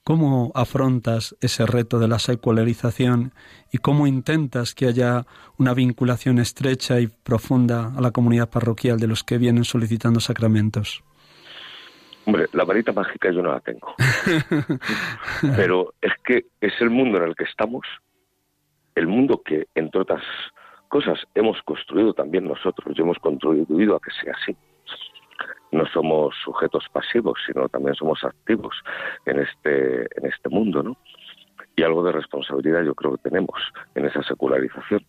[0.03, 3.33] ¿Cómo afrontas ese reto de la secularización
[3.71, 5.25] y cómo intentas que haya
[5.57, 11.03] una vinculación estrecha y profunda a la comunidad parroquial de los que vienen solicitando sacramentos?
[12.25, 13.95] Hombre, la varita mágica yo no la tengo.
[15.55, 17.85] Pero es que es el mundo en el que estamos,
[18.95, 20.23] el mundo que, entre otras
[20.87, 24.55] cosas, hemos construido también nosotros y hemos contribuido a que sea así
[25.73, 28.75] no somos sujetos pasivos, sino también somos activos
[29.25, 30.97] en este, en este mundo, ¿no?
[31.75, 33.59] Y algo de responsabilidad yo creo que tenemos
[33.95, 35.03] en esa secularización.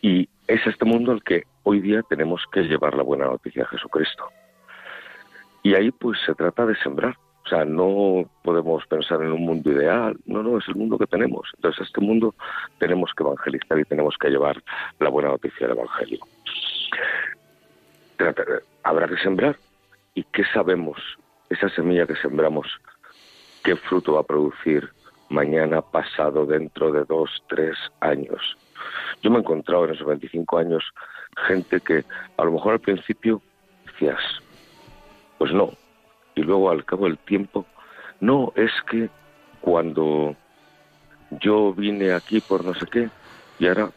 [0.00, 3.68] Y es este mundo el que hoy día tenemos que llevar la buena noticia a
[3.68, 4.24] Jesucristo.
[5.68, 7.14] Y ahí pues se trata de sembrar.
[7.44, 11.06] O sea, no podemos pensar en un mundo ideal, no, no, es el mundo que
[11.06, 11.48] tenemos.
[11.56, 12.34] Entonces, este mundo
[12.78, 14.62] tenemos que evangelizar y tenemos que llevar
[14.98, 16.20] la buena noticia del Evangelio
[18.82, 19.56] habrá que sembrar.
[20.14, 20.98] ¿Y qué sabemos?
[21.50, 22.66] Esa semilla que sembramos,
[23.62, 24.88] ¿qué fruto va a producir
[25.28, 28.56] mañana, pasado, dentro de dos, tres años?
[29.22, 30.84] Yo me he encontrado en esos 25 años
[31.46, 32.04] gente que
[32.36, 33.40] a lo mejor al principio
[33.86, 34.20] decías,
[35.38, 35.70] pues no.
[36.34, 37.66] Y luego al cabo del tiempo,
[38.20, 39.08] no, es que
[39.60, 40.36] cuando
[41.30, 43.08] yo vine aquí por no sé qué,
[43.58, 43.90] y ahora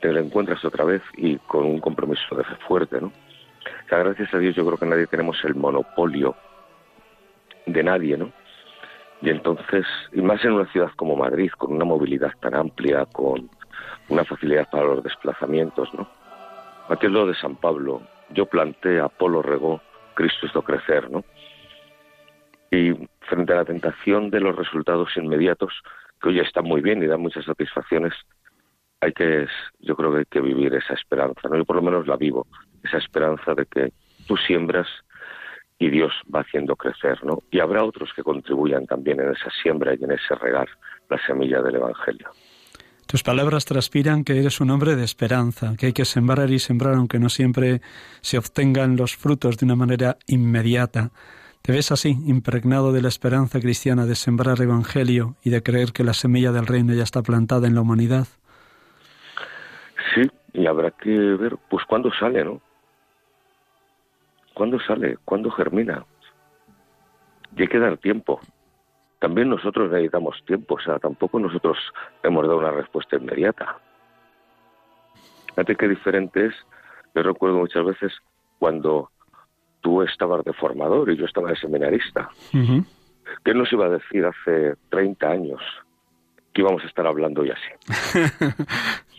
[0.00, 3.12] te la encuentras otra vez y con un compromiso de fe fuerte, ¿no?
[3.90, 6.36] gracias a Dios yo creo que nadie tenemos el monopolio
[7.66, 8.30] de nadie, ¿no?
[9.20, 13.50] Y entonces, y más en una ciudad como Madrid, con una movilidad tan amplia, con
[14.08, 16.08] una facilidad para los desplazamientos, ¿no?
[16.88, 19.80] Aquí lo de San Pablo, yo planté, Apolo regó,
[20.18, 21.24] Cristo hizo crecer, ¿no?
[22.72, 25.72] Y frente a la tentación de los resultados inmediatos,
[26.20, 28.12] que hoy están muy bien y dan muchas satisfacciones,
[29.00, 29.46] hay que,
[29.78, 31.56] yo creo que hay que vivir esa esperanza, ¿no?
[31.56, 32.48] Yo por lo menos la vivo
[32.82, 33.92] esa esperanza de que
[34.26, 34.88] tú siembras
[35.78, 37.38] y Dios va haciendo crecer, ¿no?
[37.52, 40.68] Y habrá otros que contribuyan también en esa siembra y en ese regar
[41.08, 42.28] la semilla del Evangelio.
[43.08, 46.92] Tus palabras transpiran que eres un hombre de esperanza, que hay que sembrar y sembrar
[46.92, 47.80] aunque no siempre
[48.20, 51.08] se obtengan los frutos de una manera inmediata.
[51.62, 55.92] ¿Te ves así, impregnado de la esperanza cristiana de sembrar el Evangelio y de creer
[55.92, 58.26] que la semilla del reino ya está plantada en la humanidad?
[60.14, 62.60] Sí, y habrá que ver, pues, cuándo sale, ¿no?
[64.52, 65.16] ¿Cuándo sale?
[65.24, 66.04] ¿Cuándo germina?
[67.56, 68.38] Y hay que dar tiempo.
[69.18, 71.76] También nosotros necesitamos tiempo, o sea, tampoco nosotros
[72.22, 73.78] hemos dado una respuesta inmediata.
[75.48, 76.54] Fíjate qué diferente es.
[77.14, 78.12] Yo recuerdo muchas veces
[78.58, 79.10] cuando
[79.80, 82.28] tú estabas de formador y yo estaba de seminarista.
[83.44, 85.60] ¿Qué nos iba a decir hace 30 años
[86.52, 88.54] que íbamos a estar hablando y así?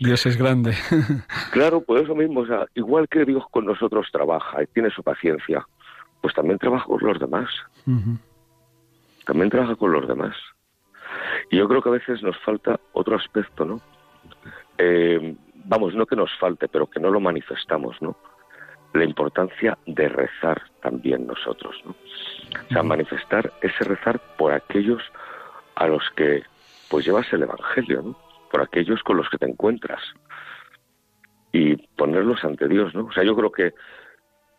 [0.00, 0.74] Dios es grande.
[1.52, 5.02] claro, pues eso mismo, o sea, igual que Dios con nosotros trabaja y tiene su
[5.02, 5.66] paciencia,
[6.22, 7.48] pues también trabaja con los demás.
[9.30, 10.34] También trabaja con los demás.
[11.52, 13.80] Y yo creo que a veces nos falta otro aspecto, ¿no?
[14.76, 18.16] Eh, vamos, no que nos falte, pero que no lo manifestamos, ¿no?
[18.92, 21.92] La importancia de rezar también nosotros, ¿no?
[21.92, 25.00] O sea, manifestar ese rezar por aquellos
[25.76, 26.42] a los que
[26.88, 28.18] pues llevas el Evangelio, ¿no?
[28.50, 30.02] por aquellos con los que te encuentras
[31.52, 33.04] y ponerlos ante Dios, ¿no?
[33.04, 33.74] O sea, yo creo que,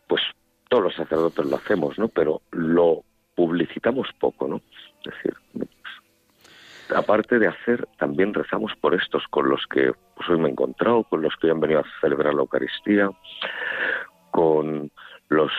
[0.08, 0.22] pues,
[0.70, 2.08] todos los sacerdotes lo hacemos, ¿no?
[2.08, 4.60] Pero lo publicitamos poco, ¿no?
[5.04, 5.34] Es decir,
[6.94, 11.04] aparte de hacer, también rezamos por estos con los que pues, hoy me he encontrado,
[11.04, 13.10] con los que han venido a celebrar la Eucaristía,
[14.30, 14.90] con
[15.28, 15.50] los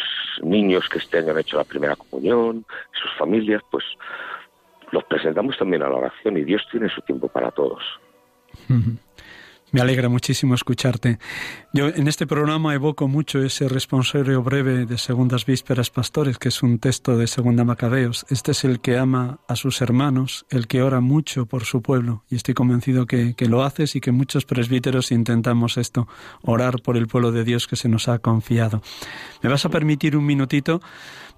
[0.42, 3.84] niños que este año han hecho la primera comunión, sus familias, pues
[4.92, 7.82] los presentamos también a la oración y Dios tiene su tiempo para todos.
[9.74, 11.18] Me alegra muchísimo escucharte.
[11.74, 16.62] Yo en este programa evoco mucho ese responsorio breve de Segundas Vísperas Pastores, que es
[16.62, 18.24] un texto de Segunda Macabeos.
[18.30, 22.24] Este es el que ama a sus hermanos, el que ora mucho por su pueblo.
[22.30, 26.08] Y estoy convencido que, que lo haces y que muchos presbíteros intentamos esto,
[26.44, 28.84] orar por el pueblo de Dios que se nos ha confiado.
[29.42, 30.82] ¿Me vas a permitir un minutito?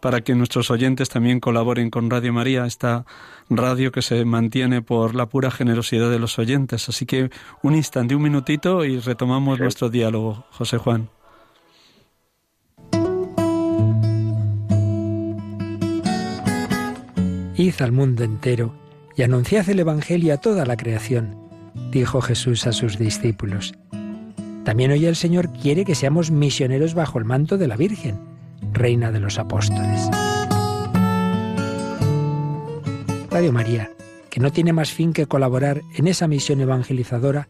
[0.06, 3.06] para que nuestros oyentes también colaboren con Radio María, esta
[3.50, 6.90] radio que se mantiene por la pura generosidad de los oyentes.
[6.90, 7.32] Así que
[7.64, 11.10] un instante, un minutito y retomamos nuestro diálogo, José Juan.
[17.56, 18.74] Id al mundo entero
[19.16, 21.38] y anunciad el Evangelio a toda la creación,
[21.92, 23.76] dijo Jesús a sus discípulos.
[24.64, 28.20] También hoy el Señor quiere que seamos misioneros bajo el manto de la Virgen
[28.74, 30.10] Reina de los Apóstoles.
[33.30, 33.92] Radio María,
[34.32, 37.50] que no tiene más fin que colaborar en esa misión evangelizadora,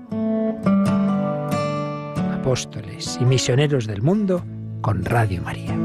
[2.41, 4.43] Apóstoles y misioneros del mundo
[4.81, 5.77] con Radio María.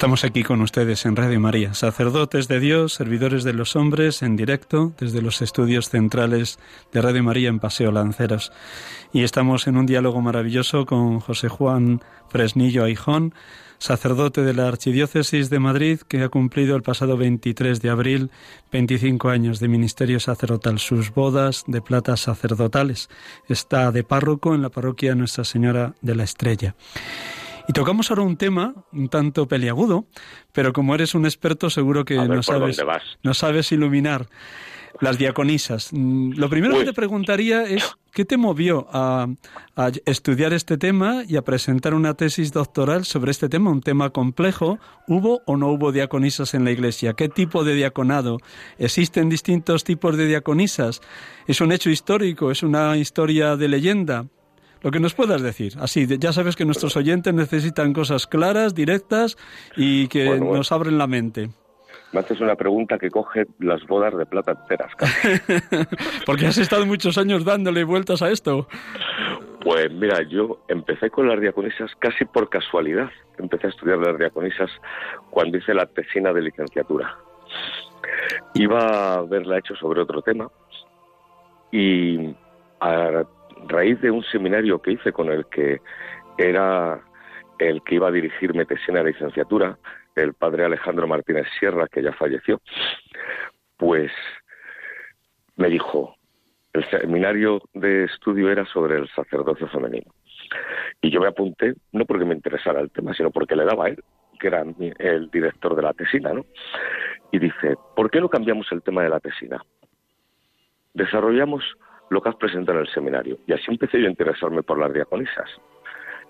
[0.00, 4.34] Estamos aquí con ustedes en Radio María, sacerdotes de Dios, servidores de los hombres, en
[4.34, 6.58] directo desde los estudios centrales
[6.90, 8.50] de Radio María en Paseo Lanceros.
[9.12, 13.34] Y estamos en un diálogo maravilloso con José Juan Fresnillo Aijón,
[13.78, 18.30] sacerdote de la Archidiócesis de Madrid, que ha cumplido el pasado 23 de abril
[18.72, 23.10] 25 años de ministerio sacerdotal, sus bodas de plata sacerdotales.
[23.50, 26.74] Está de párroco en la parroquia Nuestra Señora de la Estrella.
[27.70, 30.04] Y tocamos ahora un tema un tanto peliagudo,
[30.52, 32.82] pero como eres un experto seguro que no sabes,
[33.22, 34.26] no sabes iluminar
[34.98, 35.90] las diaconisas.
[35.92, 39.28] Mm, lo primero que te preguntaría es, ¿qué te movió a,
[39.76, 44.10] a, estudiar este tema y a presentar una tesis doctoral sobre este tema, un tema
[44.10, 44.80] complejo?
[45.06, 47.12] ¿Hubo o no hubo diaconisas en la Iglesia?
[47.12, 48.38] ¿Qué tipo de diaconado?
[48.78, 51.02] ¿Existen distintos tipos de diaconisas?
[51.46, 52.50] ¿Es un hecho histórico?
[52.50, 54.26] ¿Es una historia de leyenda?
[54.82, 55.74] Lo que nos puedas decir.
[55.80, 59.36] Así, ya sabes que nuestros oyentes necesitan cosas claras, directas
[59.76, 61.50] y que nos abren la mente.
[62.12, 64.92] Me haces una pregunta que coge las bodas de plata enteras.
[66.26, 68.66] Porque has estado muchos años dándole vueltas a esto.
[69.62, 73.10] Pues mira, yo empecé con las diaconisas casi por casualidad.
[73.38, 74.70] Empecé a estudiar las diaconisas
[75.30, 77.16] cuando hice la tesina de licenciatura.
[78.54, 80.50] Iba a haberla hecho sobre otro tema
[81.70, 82.34] y
[82.80, 83.24] a
[83.68, 85.80] raíz de un seminario que hice con el que
[86.38, 87.00] era
[87.58, 89.78] el que iba a dirigir tesina de licenciatura,
[90.16, 92.60] el padre Alejandro Martínez Sierra, que ya falleció,
[93.76, 94.10] pues
[95.56, 96.14] me dijo,
[96.72, 100.10] el seminario de estudio era sobre el sacerdocio femenino.
[101.02, 103.88] Y yo me apunté, no porque me interesara el tema, sino porque le daba a
[103.88, 104.02] él,
[104.38, 104.64] que era
[104.98, 106.44] el director de la tesina, ¿no?
[107.32, 109.62] Y dice, ¿por qué no cambiamos el tema de la tesina?
[110.94, 111.62] Desarrollamos
[112.10, 113.38] lo que has presentado en el seminario.
[113.46, 115.48] Y así empecé yo a interesarme por las diaconisas.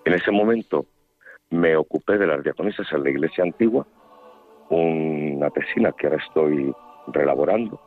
[0.05, 0.85] En ese momento
[1.49, 3.85] me ocupé de las diaconisas en la iglesia antigua,
[4.69, 6.73] una tesina que ahora estoy
[7.07, 7.79] relaborando.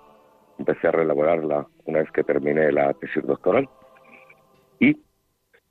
[0.59, 3.69] Empecé a relaborarla una vez que terminé la tesis doctoral.
[4.81, 4.97] Y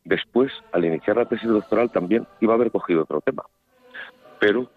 [0.05, 3.43] después, al iniciar la tesis doctoral, también iba a haber cogido otro tema.
[4.39, 4.69] Pero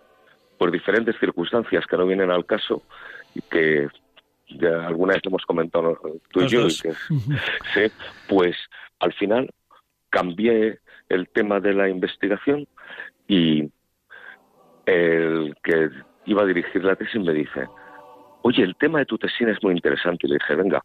[0.58, 2.82] por diferentes circunstancias que no vienen al caso
[3.34, 3.88] y que
[4.48, 5.98] ya alguna vez hemos comentado
[6.30, 6.88] tú y yo, sí,
[8.28, 8.56] pues
[9.00, 9.50] al final
[10.10, 10.78] cambié
[11.08, 12.66] el tema de la investigación
[13.28, 13.70] y
[14.86, 15.90] el que
[16.26, 17.66] iba a dirigir la tesis me dice,
[18.42, 20.26] oye, el tema de tu tesina es muy interesante.
[20.26, 20.82] Y le dije, venga,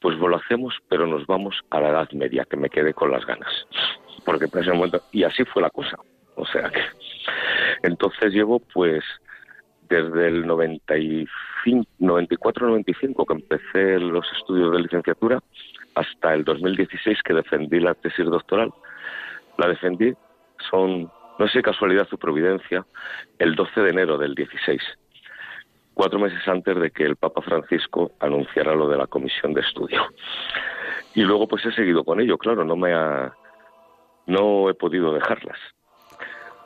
[0.00, 3.24] pues lo hacemos, pero nos vamos a la Edad Media, que me quede con las
[3.24, 3.50] ganas.
[4.24, 5.96] Porque en ese momento, y así fue la cosa.
[6.36, 6.82] O sea que,
[7.82, 9.02] entonces llevo pues
[9.88, 15.40] desde el 94-95 que empecé los estudios de licenciatura
[15.94, 18.72] hasta el 2016 que defendí la tesis doctoral.
[19.56, 20.12] La defendí,
[20.70, 22.84] son, no sé casualidad su providencia,
[23.38, 24.80] el 12 de enero del 16,
[25.94, 30.02] cuatro meses antes de que el Papa Francisco anunciara lo de la comisión de estudio.
[31.14, 33.34] Y luego pues he seguido con ello, claro, no me ha,
[34.26, 35.58] no he podido dejarlas.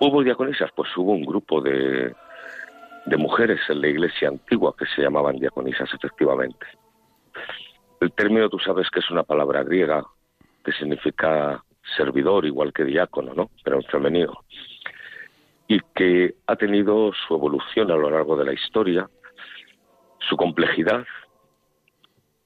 [0.01, 0.71] ¿Hubo diaconisas?
[0.75, 2.15] Pues hubo un grupo de,
[3.07, 6.67] de mujeres en la iglesia antigua que se llamaban diaconisas, efectivamente.
[8.01, 10.05] El término tú sabes que es una palabra griega
[10.65, 11.63] que significa
[11.97, 13.51] servidor, igual que diácono, ¿no?
[13.65, 14.45] Pero en femenino.
[15.67, 19.09] Y que ha tenido su evolución a lo largo de la historia,
[20.21, 21.05] su complejidad,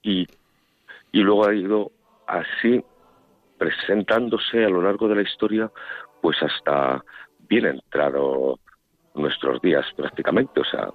[0.01, 0.25] y,
[1.11, 1.91] y luego ha ido
[2.27, 2.83] así
[3.57, 5.71] presentándose a lo largo de la historia,
[6.21, 7.03] pues hasta
[7.47, 8.59] bien entrado
[9.17, 10.61] nuestros días prácticamente.
[10.61, 10.89] O sea,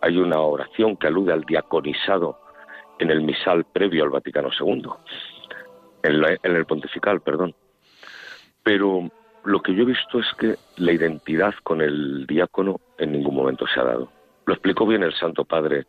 [0.00, 2.38] hay una oración que alude al diaconizado
[2.98, 4.90] en el misal previo al Vaticano II,
[6.02, 7.54] en, en el pontifical, perdón.
[8.62, 9.10] Pero
[9.44, 13.66] lo que yo he visto es que la identidad con el diácono en ningún momento
[13.66, 14.12] se ha dado.
[14.46, 15.86] Lo explicó bien el Santo Padre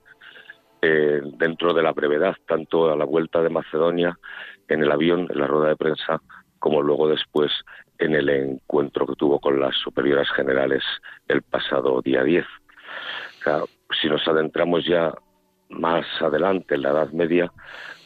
[0.82, 4.18] eh, dentro de la brevedad, tanto a la vuelta de Macedonia,
[4.68, 6.22] en el avión, en la rueda de prensa,
[6.64, 7.52] como luego después
[8.00, 10.82] en el encuentro que tuvo con las superioras generales
[11.28, 12.46] el pasado día 10.
[14.02, 15.14] si nos adentramos ya
[15.68, 17.52] más adelante en la Edad Media,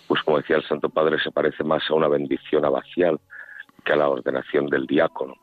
[0.08, 3.20] pues como decía el Santo Padre, se parece más a una bendición abacial
[3.86, 5.36] que a la ordenación del diácono.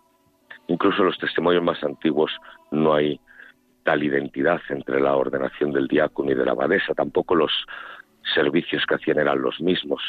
[0.67, 2.33] Incluso en los testimonios más antiguos
[2.73, 3.21] no hay
[3.85, 7.53] tal identidad entre la ordenación del diácono y de la abadesa, tampoco los
[8.35, 10.03] servicios que hacían eran los mismos.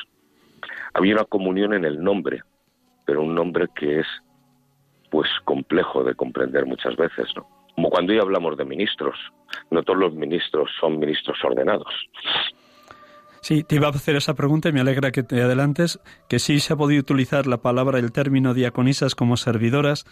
[0.96, 2.42] Había una comunión en el nombre,
[3.06, 4.08] pero un nombre que es
[5.12, 7.48] pues complejo de comprender muchas veces, ¿no?
[7.76, 9.18] Como cuando hoy hablamos de ministros,
[9.70, 11.94] no todos los ministros son ministros ordenados.
[13.42, 16.60] Sí, te iba a hacer esa pregunta y me alegra que te adelantes, que sí
[16.60, 20.06] se ha podido utilizar la palabra, el término diaconisas como servidoras,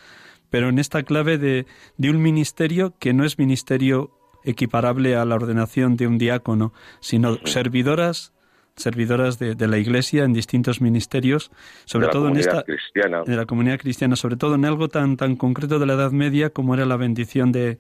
[0.52, 1.66] pero en esta clave de,
[1.98, 4.12] un ministerio que no es ministerio
[4.44, 8.33] equiparable a la ordenación de un diácono, sino servidoras
[8.76, 11.52] servidoras de, la Iglesia en distintos ministerios,
[11.86, 13.24] sobre todo en esta cristiana.
[13.24, 16.50] de la comunidad cristiana, sobre todo en algo tan tan concreto de la Edad Media
[16.50, 17.78] como era la bendición de,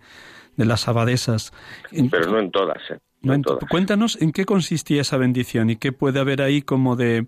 [0.56, 1.52] de las abadesas.
[1.92, 2.78] Pero no en todas.
[2.90, 3.00] ¿eh?
[3.70, 7.28] Cuéntanos en qué consistía esa bendición y qué puede haber ahí como de,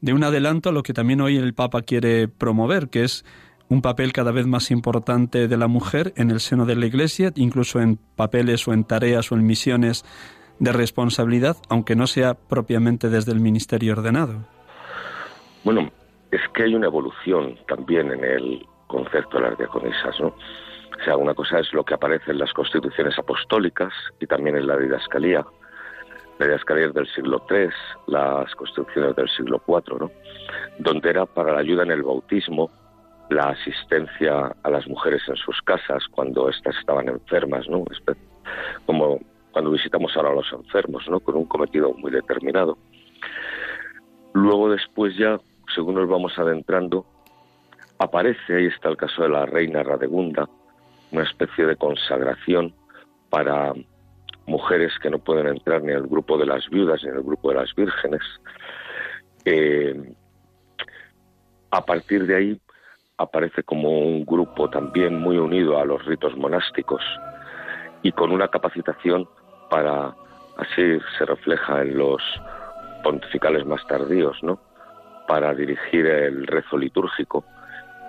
[0.00, 3.24] de un adelanto a lo que también hoy el Papa quiere promover, que es
[3.68, 7.32] un papel cada vez más importante de la mujer en el seno de la Iglesia,
[7.36, 10.04] incluso en papeles o en tareas o en misiones
[10.60, 14.34] de responsabilidad, aunque no sea propiamente desde el ministerio ordenado.
[15.64, 15.90] Bueno,
[16.30, 20.28] es que hay una evolución también en el concepto de las diaconisas, ¿no?
[20.28, 24.66] O sea, una cosa es lo que aparece en las constituciones apostólicas y también en
[24.66, 25.44] la didascalía.
[26.38, 27.68] La didascalía es del siglo III,
[28.08, 30.10] las constituciones del siglo IV, ¿no?
[30.78, 32.70] Donde era para la ayuda en el bautismo,
[33.30, 37.84] la asistencia a las mujeres en sus casas cuando éstas estaban enfermas, ¿no?
[38.84, 39.20] Como
[39.52, 41.20] cuando visitamos ahora a los enfermos, ¿no?
[41.20, 42.78] Con un cometido muy determinado.
[44.32, 45.40] Luego después ya,
[45.74, 47.04] según nos vamos adentrando,
[47.98, 50.48] aparece, ahí está el caso de la reina Radegunda,
[51.12, 52.74] una especie de consagración
[53.28, 53.72] para
[54.46, 57.22] mujeres que no pueden entrar ni en el grupo de las viudas ni en el
[57.22, 58.22] grupo de las vírgenes.
[59.44, 60.14] Eh,
[61.70, 62.60] a partir de ahí
[63.16, 67.02] aparece como un grupo también muy unido a los ritos monásticos
[68.02, 69.28] y con una capacitación
[69.70, 70.14] para,
[70.56, 72.22] así se refleja en los
[73.02, 74.60] pontificales más tardíos, ¿no?
[75.26, 77.44] Para dirigir el rezo litúrgico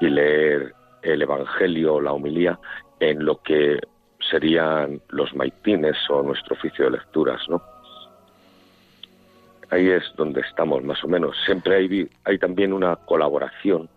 [0.01, 2.59] y leer el Evangelio o la homilía
[2.99, 3.79] en lo que
[4.29, 7.61] serían los maitines o nuestro oficio de lecturas, ¿no?
[9.69, 11.35] Ahí es donde estamos, más o menos.
[11.45, 13.89] Siempre hay, hay también una colaboración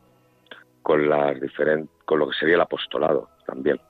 [0.83, 1.37] con, las
[2.05, 3.81] con lo que sería el apostolado también.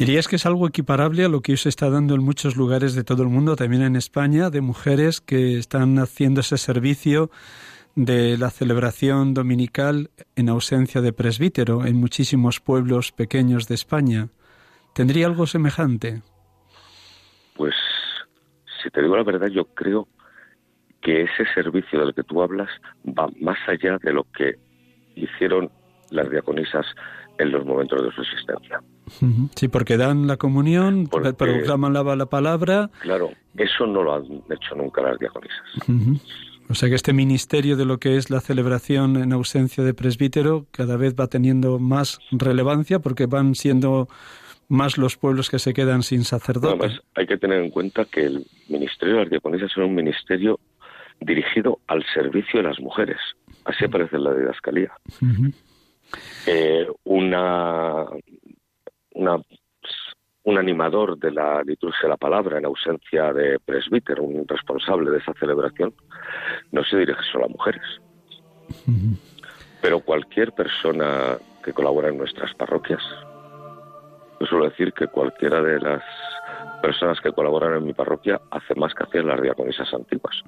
[0.00, 3.04] ¿Dirías que es algo equiparable a lo que se está dando en muchos lugares de
[3.04, 7.30] todo el mundo, también en España, de mujeres que están haciendo ese servicio
[7.96, 14.28] de la celebración dominical en ausencia de presbítero en muchísimos pueblos pequeños de España?
[14.94, 16.22] ¿Tendría algo semejante?
[17.54, 17.74] Pues,
[18.82, 20.08] si te digo la verdad, yo creo
[21.02, 22.70] que ese servicio del que tú hablas
[23.06, 24.54] va más allá de lo que
[25.14, 25.70] hicieron
[26.10, 26.86] las diaconisas
[27.40, 28.82] en los momentos de su existencia.
[29.56, 32.90] Sí, porque dan la comunión, proclaman la, la, palabra.
[33.00, 35.64] Claro, eso no lo han hecho nunca las diaconisas.
[36.68, 40.66] O sea que este ministerio de lo que es la celebración en ausencia de presbítero
[40.70, 44.08] cada vez va teniendo más relevancia porque van siendo
[44.68, 46.78] más los pueblos que se quedan sin sacerdote.
[46.78, 50.60] Además, hay que tener en cuenta que el ministerio de las diaconisas es un ministerio
[51.20, 53.18] dirigido al servicio de las mujeres.
[53.64, 54.92] Así aparece en la didascalía.
[56.46, 58.06] Eh, una,
[59.14, 59.40] una
[60.44, 65.18] un animador de la liturgia de la palabra en ausencia de presbítero, un responsable de
[65.18, 65.94] esa celebración,
[66.72, 67.82] no se dirige solo a mujeres.
[69.82, 73.02] Pero cualquier persona que colabora en nuestras parroquias,
[74.40, 76.02] yo suelo decir que cualquiera de las
[76.80, 80.42] personas que colaboran en mi parroquia hace más que hacer las diaconisas antiguas.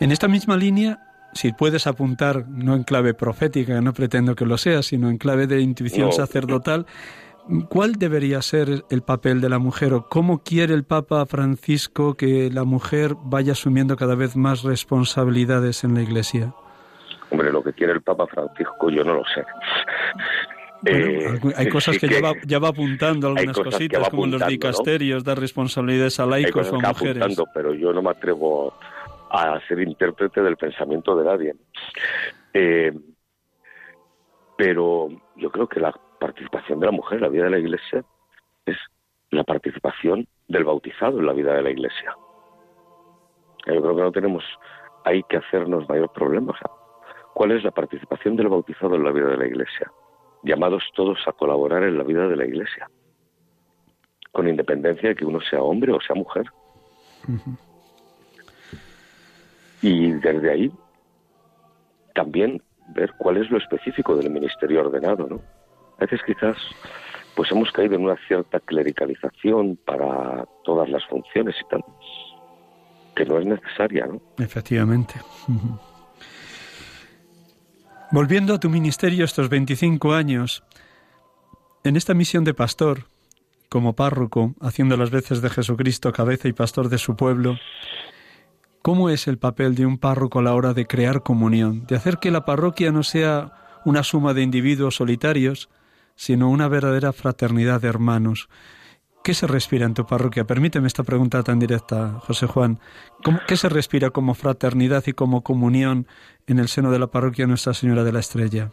[0.00, 0.98] En esta misma línea,
[1.32, 5.46] si puedes apuntar, no en clave profética, no pretendo que lo sea, sino en clave
[5.46, 6.86] de intuición sacerdotal,
[7.68, 12.50] ¿cuál debería ser el papel de la mujer o cómo quiere el Papa Francisco que
[12.50, 16.54] la mujer vaya asumiendo cada vez más responsabilidades en la Iglesia?
[17.30, 19.42] Hombre, lo que quiere el Papa Francisco yo no lo sé.
[20.84, 26.26] Eh, hay cosas que, ya, va, apuntando algunas cositas, como los dicasterios, dar responsabilidades a
[26.26, 27.24] laicos o a mujeres.
[27.54, 28.74] pero yo no me atrevo
[29.32, 31.54] a ser intérprete del pensamiento de nadie.
[32.52, 32.92] Eh,
[34.56, 38.04] pero yo creo que la participación de la mujer en la vida de la Iglesia
[38.66, 38.76] es
[39.30, 42.14] la participación del bautizado en la vida de la Iglesia.
[43.66, 44.44] Yo creo que no tenemos
[45.04, 46.54] ahí que hacernos mayor problema.
[47.32, 49.90] ¿Cuál es la participación del bautizado en la vida de la Iglesia?
[50.42, 52.90] Llamados todos a colaborar en la vida de la Iglesia,
[54.30, 56.44] con independencia de que uno sea hombre o sea mujer.
[59.82, 60.72] Y desde ahí
[62.14, 65.42] también ver cuál es lo específico del ministerio ordenado, ¿no?
[65.98, 66.56] A veces quizás
[67.34, 71.84] pues hemos caído en una cierta clericalización para todas las funciones y tal,
[73.14, 74.20] que no es necesaria, ¿no?
[74.38, 75.14] Efectivamente.
[78.10, 80.62] Volviendo a tu ministerio estos 25 años,
[81.84, 83.04] en esta misión de pastor,
[83.70, 87.56] como párroco, haciendo las veces de Jesucristo cabeza y pastor de su pueblo,
[88.82, 92.18] ¿Cómo es el papel de un párroco a la hora de crear comunión, de hacer
[92.18, 93.52] que la parroquia no sea
[93.84, 95.70] una suma de individuos solitarios,
[96.16, 98.48] sino una verdadera fraternidad de hermanos?
[99.22, 100.48] ¿Qué se respira en tu parroquia?
[100.48, 102.80] Permíteme esta pregunta tan directa, José Juan.
[103.46, 106.08] ¿Qué se respira como fraternidad y como comunión
[106.48, 108.72] en el seno de la parroquia Nuestra Señora de la Estrella?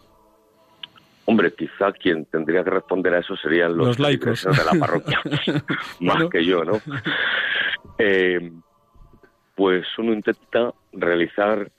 [1.26, 5.22] Hombre, quizá quien tendría que responder a eso serían los, laicos de la parroquia,
[6.00, 6.82] más que yo, ¿no?
[8.00, 8.52] Eh,
[9.60, 11.70] pues uno intenta realizar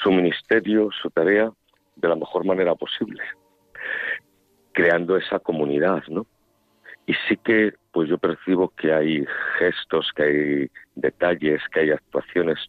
[0.00, 1.50] su ministerio, su tarea,
[1.96, 3.20] de la mejor manera posible,
[4.70, 6.24] creando esa comunidad, ¿no?
[7.06, 9.26] Y sí que, pues yo percibo que hay
[9.58, 12.60] gestos, que hay detalles, que hay actuaciones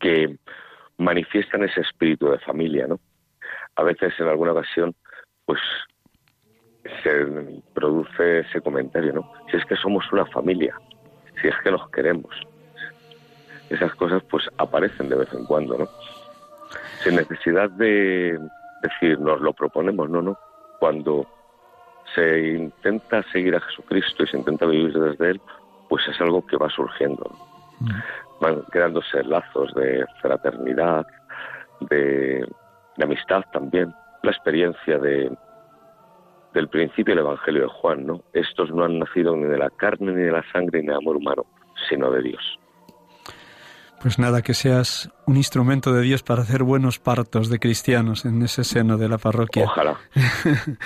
[0.00, 0.36] que
[0.98, 2.98] manifiestan ese espíritu de familia, ¿no?
[3.76, 4.96] A veces, en alguna ocasión,
[5.44, 5.60] pues
[7.04, 7.24] se
[7.72, 9.32] produce ese comentario, ¿no?
[9.48, 10.76] Si es que somos una familia,
[11.40, 12.34] si es que nos queremos,
[13.70, 15.88] esas cosas pues aparecen de vez en cuando, ¿no?
[17.02, 18.38] Sin necesidad de
[18.82, 20.38] decir, nos lo proponemos, no, no.
[20.78, 21.26] Cuando
[22.14, 25.40] se intenta seguir a Jesucristo y se intenta vivir desde Él,
[25.88, 27.30] pues es algo que va surgiendo.
[27.80, 27.90] Mm.
[28.40, 31.06] Van creándose lazos de fraternidad,
[31.80, 32.46] de,
[33.02, 33.94] amistad también.
[34.22, 35.30] La experiencia de,
[36.54, 38.22] del principio del Evangelio de Juan, ¿no?
[38.32, 41.16] Estos no han nacido ni de la carne, ni de la sangre, ni de amor
[41.16, 41.44] humano,
[41.88, 42.58] sino de Dios.
[44.00, 48.42] Pues nada, que seas un instrumento de Dios para hacer buenos partos de cristianos en
[48.42, 49.64] ese seno de la parroquia.
[49.64, 49.96] Ojalá.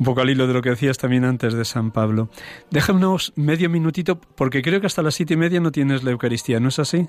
[0.00, 2.30] un poco al hilo de lo que decías también antes de San Pablo.
[2.70, 6.58] Déjanos medio minutito, porque creo que hasta las siete y media no tienes la Eucaristía,
[6.58, 7.06] ¿no es así?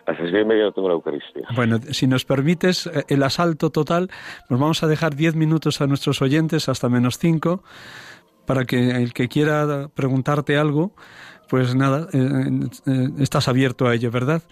[0.00, 1.48] Hasta las siete y media no tengo la Eucaristía.
[1.56, 4.10] Bueno, si nos permites eh, el asalto total,
[4.50, 7.64] nos vamos a dejar diez minutos a nuestros oyentes, hasta menos cinco,
[8.44, 10.94] para que el que quiera preguntarte algo,
[11.54, 14.42] pues nada, eh, eh, estás abierto a ello, ¿verdad?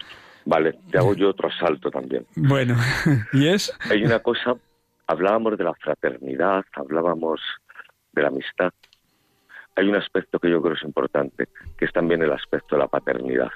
[0.45, 2.25] Vale, te hago yo otro salto también.
[2.33, 2.77] Bueno,
[3.33, 3.77] ¿y es?
[3.91, 4.55] Hay una cosa,
[5.05, 7.41] hablábamos de la fraternidad, hablábamos
[8.13, 8.71] de la amistad.
[9.75, 12.87] Hay un aspecto que yo creo es importante, que es también el aspecto de la
[12.87, 13.51] paternidad.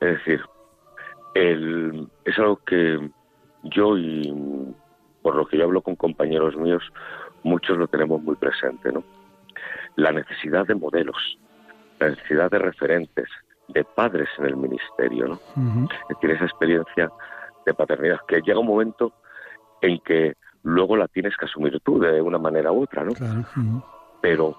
[0.00, 0.42] Es decir,
[1.34, 3.10] el, es algo que
[3.64, 4.32] yo y
[5.22, 6.84] por lo que yo hablo con compañeros míos,
[7.42, 9.02] muchos lo tenemos muy presente, ¿no?
[9.96, 11.36] La necesidad de modelos,
[12.04, 13.28] la necesidad de referentes,
[13.68, 15.88] de padres en el ministerio, ¿no?
[16.20, 17.10] Tiene esa experiencia
[17.64, 19.12] de paternidad que llega un momento
[19.80, 23.12] en que luego la tienes que asumir tú de una manera u otra, ¿no?
[24.20, 24.56] Pero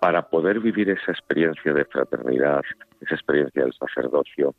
[0.00, 2.62] para poder vivir esa experiencia de fraternidad,
[3.00, 4.54] esa experiencia del sacerdocio,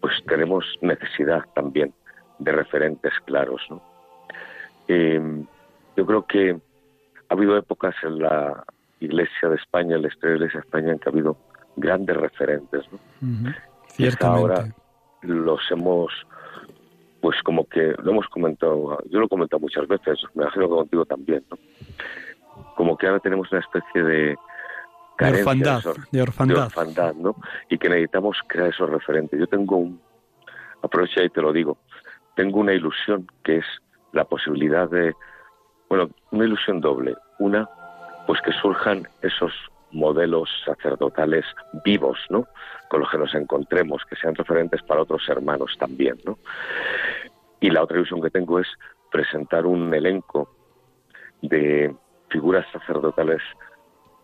[0.00, 1.92] pues tenemos necesidad también
[2.38, 3.82] de referentes claros, ¿no?
[4.88, 5.46] Em,
[5.96, 6.60] yo creo que
[7.28, 8.64] ha habido épocas en la
[9.04, 11.36] Iglesia de España, en la historia de la Iglesia de España, en que ha habido
[11.76, 12.98] grandes referentes, ¿no?
[14.20, 14.74] ahora
[15.22, 16.12] los hemos,
[17.20, 20.74] pues como que lo hemos comentado, yo lo he comentado muchas veces, me imagino que
[20.74, 21.58] contigo también, ¿no?
[22.76, 24.36] como que ahora tenemos una especie de
[25.20, 27.36] orfandad, de orfandad, ¿no?
[27.68, 29.38] Y que necesitamos crear esos referentes.
[29.38, 30.00] Yo tengo un,
[30.82, 31.78] aprovecha y te lo digo,
[32.34, 33.64] tengo una ilusión que es
[34.12, 35.14] la posibilidad de,
[35.88, 37.14] bueno, una ilusión doble.
[37.38, 37.68] Una,
[38.26, 39.52] pues que surjan esos
[39.90, 41.44] modelos sacerdotales
[41.84, 42.46] vivos, ¿no?
[42.88, 46.38] Con los que nos encontremos, que sean referentes para otros hermanos también, ¿no?
[47.60, 48.68] Y la otra ilusión que tengo es
[49.10, 50.54] presentar un elenco
[51.42, 51.94] de
[52.30, 53.42] figuras sacerdotales,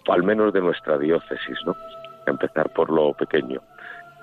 [0.08, 1.74] al menos de nuestra diócesis, ¿no?
[2.26, 3.60] Empezar por lo pequeño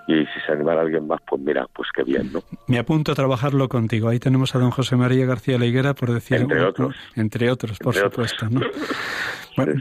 [0.08, 2.41] y si se animara alguien más, pues mira, pues qué bien, ¿no?
[2.68, 4.10] Me apunto a trabajarlo contigo.
[4.10, 6.41] Ahí tenemos a don José María García Leiguera, por decir...
[6.41, 6.95] Entre otros.
[7.16, 8.62] Entre otros, por supuesto, ¿no?
[9.58, 9.74] Bueno,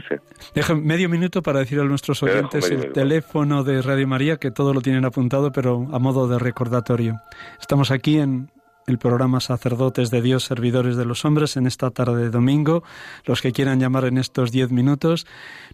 [0.81, 4.79] medio minuto para decir a nuestros oyentes el teléfono de Radio María, que todo lo
[4.79, 7.19] tienen apuntado, pero a modo de recordatorio.
[7.59, 8.51] Estamos aquí en
[8.87, 12.83] el programa Sacerdotes de Dios, Servidores de los Hombres, en esta tarde de domingo.
[13.25, 15.27] Los que quieran llamar en estos diez minutos,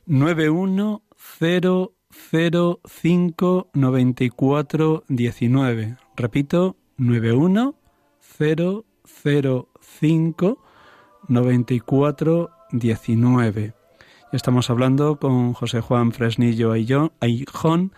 [0.08, 5.98] 910 05 94 19.
[6.16, 7.76] Repito, 91
[8.38, 10.64] 005
[11.28, 13.74] 94 19.
[14.32, 17.92] Estamos hablando con José Juan Fresnillo Aijón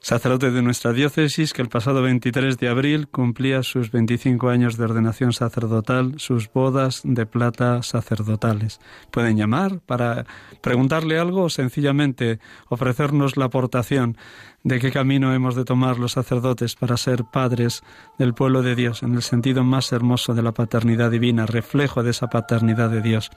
[0.00, 4.84] sacerdote de nuestra diócesis, que el pasado 23 de abril cumplía sus 25 años de
[4.84, 8.80] ordenación sacerdotal, sus bodas de plata sacerdotales.
[9.10, 10.26] Pueden llamar para
[10.60, 12.38] preguntarle algo o sencillamente
[12.68, 14.16] ofrecernos la aportación
[14.64, 17.82] de qué camino hemos de tomar los sacerdotes para ser padres
[18.18, 22.10] del pueblo de Dios, en el sentido más hermoso de la paternidad divina, reflejo de
[22.10, 23.30] esa paternidad de Dios,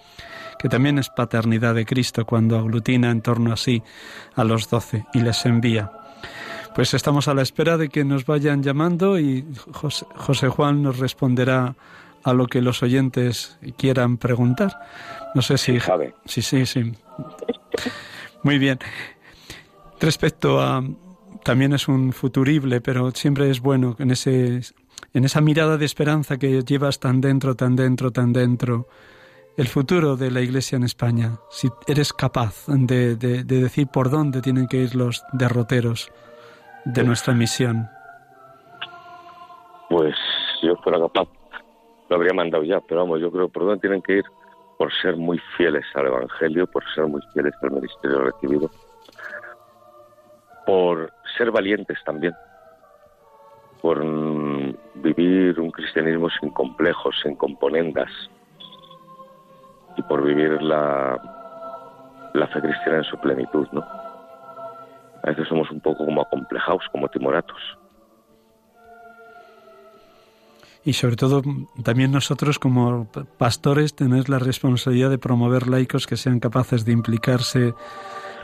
[0.59, 3.83] que también es paternidad de Cristo cuando aglutina en torno a sí
[4.35, 5.91] a los doce y les envía
[6.75, 11.75] pues estamos a la espera de que nos vayan llamando y José, Juan nos responderá
[12.23, 14.79] a lo que los oyentes quieran preguntar.
[15.35, 15.79] No sé si...
[16.25, 16.93] Sí, sí, sí.
[18.43, 18.79] Muy bien.
[19.99, 20.83] Respecto a...
[21.43, 24.61] También es un futurible, pero siempre es bueno en, ese,
[25.13, 28.87] en esa mirada de esperanza que llevas tan dentro, tan dentro, tan dentro,
[29.57, 31.39] el futuro de la Iglesia en España.
[31.49, 36.11] Si eres capaz de, de decir por dónde tienen que ir los derroteros
[36.85, 37.89] de nuestra misión?
[39.89, 40.15] Pues
[40.61, 41.27] yo fuera capaz,
[42.09, 44.25] lo habría mandado ya, pero vamos, yo creo por dónde tienen que ir
[44.77, 48.71] por ser muy fieles al Evangelio, por ser muy fieles al ministerio recibido,
[50.65, 52.33] por ser valientes también,
[53.81, 58.09] por mm, vivir un cristianismo sin complejos, sin componendas,
[59.97, 61.19] y por vivir la,
[62.33, 64.00] la fe cristiana en su plenitud, ¿no?
[65.23, 67.59] A veces somos un poco como acomplejados, como timoratos.
[70.83, 71.43] Y sobre todo
[71.83, 73.07] también nosotros como
[73.37, 77.73] pastores tenemos la responsabilidad de promover laicos que sean capaces de implicarse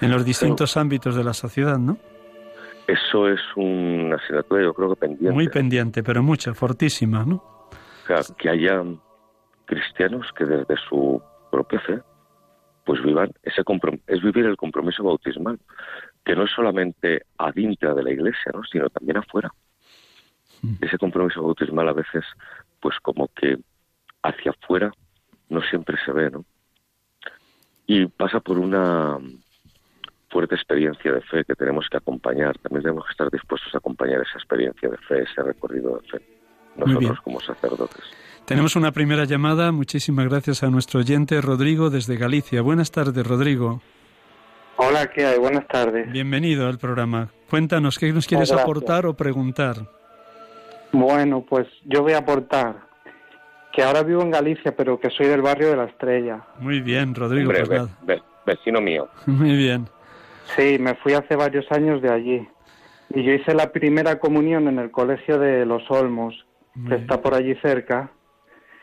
[0.02, 1.98] en los distintos ámbitos de la sociedad, ¿no?
[2.88, 5.32] Eso es una asignatura yo creo que pendiente.
[5.32, 7.36] Muy pendiente, pero mucha, fortísima, ¿no?
[7.36, 8.84] O sea, que haya
[9.66, 11.22] cristianos que desde su
[11.52, 12.00] propia fe
[12.86, 13.62] pues vivan ese
[14.08, 15.60] es vivir el compromiso bautismal
[16.28, 18.62] que no es solamente adintra de la iglesia, ¿no?
[18.70, 19.50] sino también afuera.
[20.62, 20.74] Mm.
[20.82, 22.26] Ese compromiso bautismal a veces,
[22.82, 23.58] pues como que
[24.24, 24.92] hacia afuera
[25.48, 26.44] no siempre se ve, ¿no?
[27.86, 29.18] Y pasa por una
[30.30, 32.58] fuerte experiencia de fe que tenemos que acompañar.
[32.58, 36.22] También tenemos que estar dispuestos a acompañar esa experiencia de fe, ese recorrido de fe,
[36.76, 38.04] nosotros como sacerdotes.
[38.44, 39.72] Tenemos una primera llamada.
[39.72, 42.62] Muchísimas gracias a nuestro oyente Rodrigo desde Galicia.
[42.62, 43.82] Buenas tardes, Rodrigo.
[44.80, 45.40] Hola, ¿qué hay?
[45.40, 46.12] Buenas tardes.
[46.12, 47.30] Bienvenido al programa.
[47.50, 49.78] Cuéntanos, ¿qué nos quieres aportar o preguntar?
[50.92, 52.76] Bueno, pues yo voy a aportar
[53.74, 56.44] que ahora vivo en Galicia, pero que soy del barrio de La Estrella.
[56.60, 57.52] Muy bien, Rodrigo.
[58.06, 59.10] Pues vecino mío.
[59.26, 59.88] Muy bien.
[60.56, 62.48] Sí, me fui hace varios años de allí.
[63.10, 66.46] Y yo hice la primera comunión en el colegio de Los Olmos,
[66.88, 68.12] que está por allí cerca.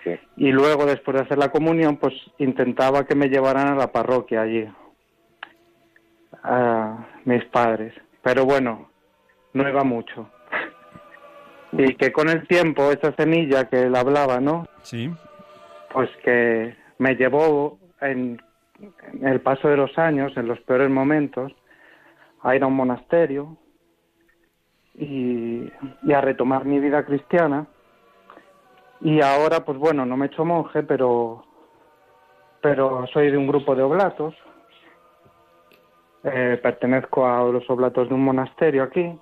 [0.02, 0.10] Sí.
[0.38, 4.42] Y luego, después de hacer la comunión, pues intentaba que me llevaran a la parroquia
[4.42, 4.66] allí
[6.44, 7.94] a mis padres.
[8.22, 8.90] Pero bueno,
[9.54, 10.28] no iba mucho.
[11.72, 14.66] y que con el tiempo, esa semilla que él hablaba, ¿no?
[14.82, 15.10] Sí.
[15.92, 18.40] Pues que me llevó en,
[19.22, 21.52] el paso de los años, en los peores momentos,
[22.42, 23.56] a ir a un monasterio
[24.94, 25.70] y,
[26.02, 27.66] y a retomar mi vida cristiana.
[29.00, 31.44] Y ahora, pues bueno, no me he hecho monje, pero,
[32.60, 34.34] pero soy de un grupo de oblatos
[36.24, 39.18] eh, pertenezco a los oblatos de un monasterio aquí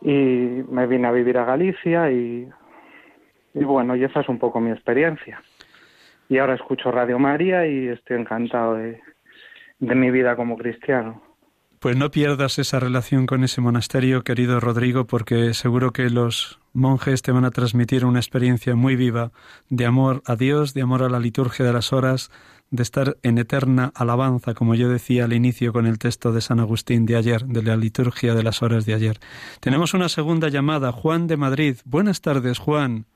[0.00, 2.48] y me vine a vivir a Galicia y,
[3.54, 5.42] y bueno, y esa es un poco mi experiencia.
[6.28, 9.00] y ahora escucho Radio María y estoy encantado de,
[9.78, 11.22] de mi vida como cristiano.
[11.82, 17.22] Pues no pierdas esa relación con ese monasterio, querido Rodrigo, porque seguro que los monjes
[17.22, 19.32] te van a transmitir una experiencia muy viva
[19.68, 22.30] de amor a Dios, de amor a la liturgia de las horas,
[22.70, 26.60] de estar en eterna alabanza, como yo decía al inicio con el texto de San
[26.60, 29.18] Agustín de ayer, de la liturgia de las horas de ayer.
[29.58, 31.78] Tenemos una segunda llamada, Juan de Madrid.
[31.84, 33.06] Buenas tardes, Juan.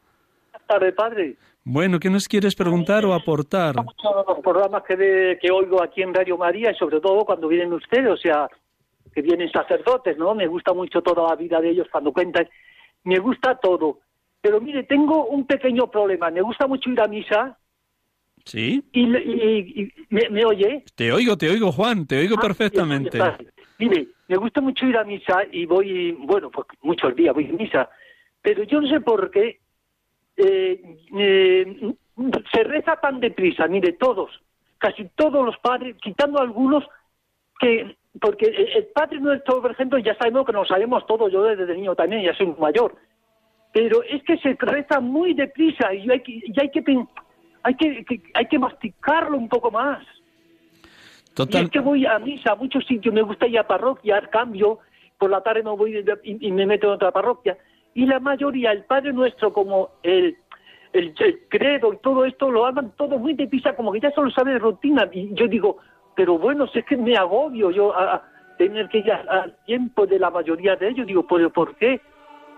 [0.51, 1.37] Buenas tardes, padre.
[1.69, 3.75] Bueno, ¿qué nos quieres preguntar o aportar?
[3.75, 8.09] Los programas que, que oigo aquí en Radio María y sobre todo cuando vienen ustedes,
[8.09, 8.49] o sea,
[9.13, 10.33] que vienen sacerdotes, ¿no?
[10.37, 12.49] Me gusta mucho toda la vida de ellos cuando cuentan.
[13.03, 13.99] Me gusta todo.
[14.41, 16.31] Pero mire, tengo un pequeño problema.
[16.31, 17.59] Me gusta mucho ir a misa.
[18.45, 18.85] ¿Sí?
[18.93, 20.85] Y, me, oye?
[20.95, 23.19] Te oigo, te oigo, Juan, te oigo ah, perfectamente.
[23.81, 27.53] Mire, me gusta mucho ir a misa y voy, bueno, pues muchos días voy a
[27.55, 27.91] misa.
[28.41, 29.59] Pero yo no sé por qué
[30.37, 31.95] eh, eh,
[32.53, 34.31] se reza tan deprisa, mire, todos,
[34.79, 36.85] casi todos los padres, quitando algunos
[37.59, 41.75] que, porque el Padre Nuestro, por ejemplo, ya sabemos que nos sabemos todos, yo desde
[41.75, 42.95] niño también, ya soy mayor,
[43.73, 47.07] pero es que se reza muy deprisa y hay que, y hay que,
[47.63, 50.07] hay que, hay que masticarlo un poco más.
[51.35, 51.63] Total.
[51.63, 54.79] Y es que voy a misa a muchos sitios, me gusta ir a parroquia, cambio,
[55.19, 57.57] por la tarde me voy y, y me meto en otra parroquia
[57.97, 60.37] y la mayoría, el Padre Nuestro como el,
[60.93, 61.15] el,
[61.49, 64.59] credo y todo esto, lo hagan todo muy deprisa, como que ya solo sabe de
[64.59, 65.09] rutina.
[65.11, 65.79] Y yo digo,
[66.15, 68.23] pero bueno, si es que me agobio yo a,
[68.59, 71.07] tener que ir al tiempo de la mayoría de ellos.
[71.07, 72.03] Digo, ¿pero por qué?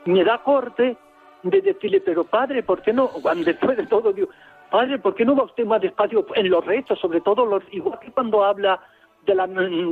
[0.07, 0.97] Me da corte
[1.45, 3.09] de decirle, pero padre, ¿por qué no?
[3.09, 4.29] Cuando después de todo, digo,
[4.73, 8.01] padre, ¿por qué no va usted más despacio en los restos, sobre todo los, igual
[8.01, 8.81] que cuando habla
[9.25, 9.49] de la,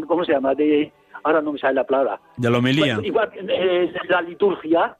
[0.09, 0.57] ¿cómo se llama?
[0.57, 0.93] De,
[1.23, 2.21] ahora no me sale la palabra.
[2.37, 2.99] De la homilía.
[3.01, 4.97] igual, eh, la liturgia,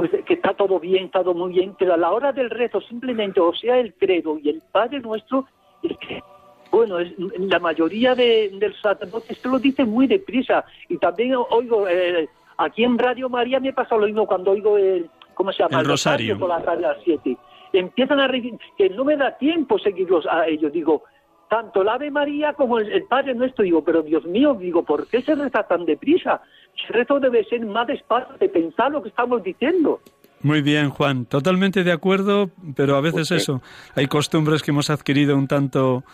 [0.00, 2.80] pues que está todo bien, está todo muy bien, pero a la hora del rezo
[2.80, 5.46] simplemente, o sea, el credo y el Padre Nuestro,
[5.82, 6.22] es que,
[6.70, 10.64] bueno, es, la mayoría de, del sacerdote esto lo dice muy deprisa.
[10.88, 15.08] Y también oigo, eh, aquí en Radio María me pasa lo mismo cuando oigo el,
[15.34, 15.80] ¿cómo se llama?
[15.80, 16.38] El, rosario.
[16.38, 17.36] Por la tarde a las siete.
[17.72, 18.30] Empiezan a
[18.76, 21.02] que no me da tiempo seguirlos a ellos, digo,
[21.48, 25.22] tanto el Ave María como el, Padre Nuestro, digo, pero Dios mío, digo, ¿por qué
[25.22, 26.42] se reza tan deprisa?
[26.88, 30.00] El rezo debe ser más despacio de pensar lo que estamos diciendo.
[30.40, 31.26] Muy bien, Juan.
[31.26, 33.60] Totalmente de acuerdo, pero a veces eso.
[33.96, 36.04] Hay costumbres que hemos adquirido un tanto,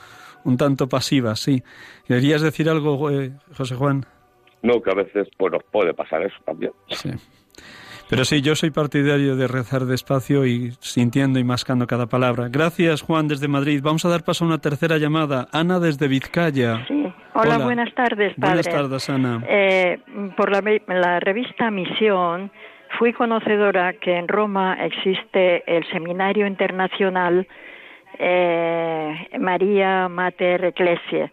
[0.45, 1.63] un tanto pasivas, sí.
[2.07, 4.07] ¿Querías decir algo, eh, José Juan?
[4.63, 6.73] No, que a veces pues, nos puede pasar eso también.
[6.89, 7.11] Sí.
[8.09, 12.49] Pero sí, yo soy partidario de rezar despacio y sintiendo y mascando cada palabra.
[12.51, 13.81] Gracias, Juan, desde Madrid.
[13.83, 15.49] Vamos a dar paso a una tercera llamada.
[15.53, 16.85] Ana, desde Vizcaya.
[16.87, 17.13] Sí.
[17.35, 18.63] Hola, buenas tardes, padre.
[18.63, 19.43] Buenas tardes, Ana.
[19.49, 19.99] Eh,
[20.37, 22.53] por la, la revista Misión
[22.99, 27.47] fui conocedora que en Roma existe el Seminario Internacional
[28.19, 31.33] eh, María Mater Ecclesia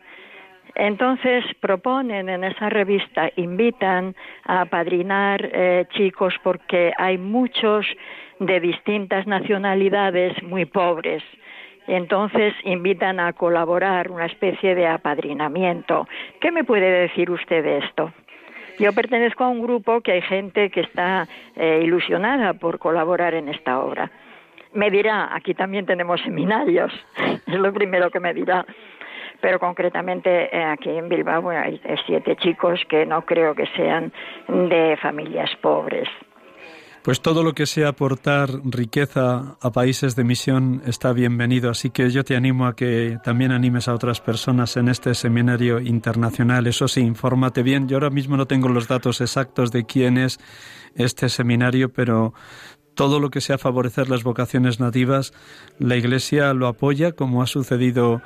[0.76, 4.15] entonces proponen en esa revista, invitan
[4.45, 7.86] a padrinar eh, chicos porque hay muchos
[8.39, 11.24] de distintas nacionalidades muy pobres.
[11.88, 16.07] Entonces invitan a colaborar, una especie de apadrinamiento.
[16.39, 18.13] ¿Qué me puede decir usted de esto?
[18.80, 23.49] Yo pertenezco a un grupo que hay gente que está eh, ilusionada por colaborar en
[23.49, 24.09] esta obra.
[24.74, 26.91] Me dirá, aquí también tenemos seminarios,
[27.47, 28.65] es lo primero que me dirá
[29.39, 34.11] pero concretamente eh, aquí en Bilbao hay siete chicos que no creo que sean
[34.47, 36.07] de familias pobres.
[37.03, 42.11] Pues todo lo que sea aportar riqueza a países de misión está bienvenido, así que
[42.11, 46.67] yo te animo a que también animes a otras personas en este seminario internacional.
[46.67, 47.88] Eso sí, infórmate bien.
[47.88, 50.39] Yo ahora mismo no tengo los datos exactos de quién es
[50.93, 52.36] este seminario, pero
[52.93, 55.34] todo lo que sea favorecer las vocaciones nativas,
[55.80, 58.22] la Iglesia lo apoya, como ha sucedido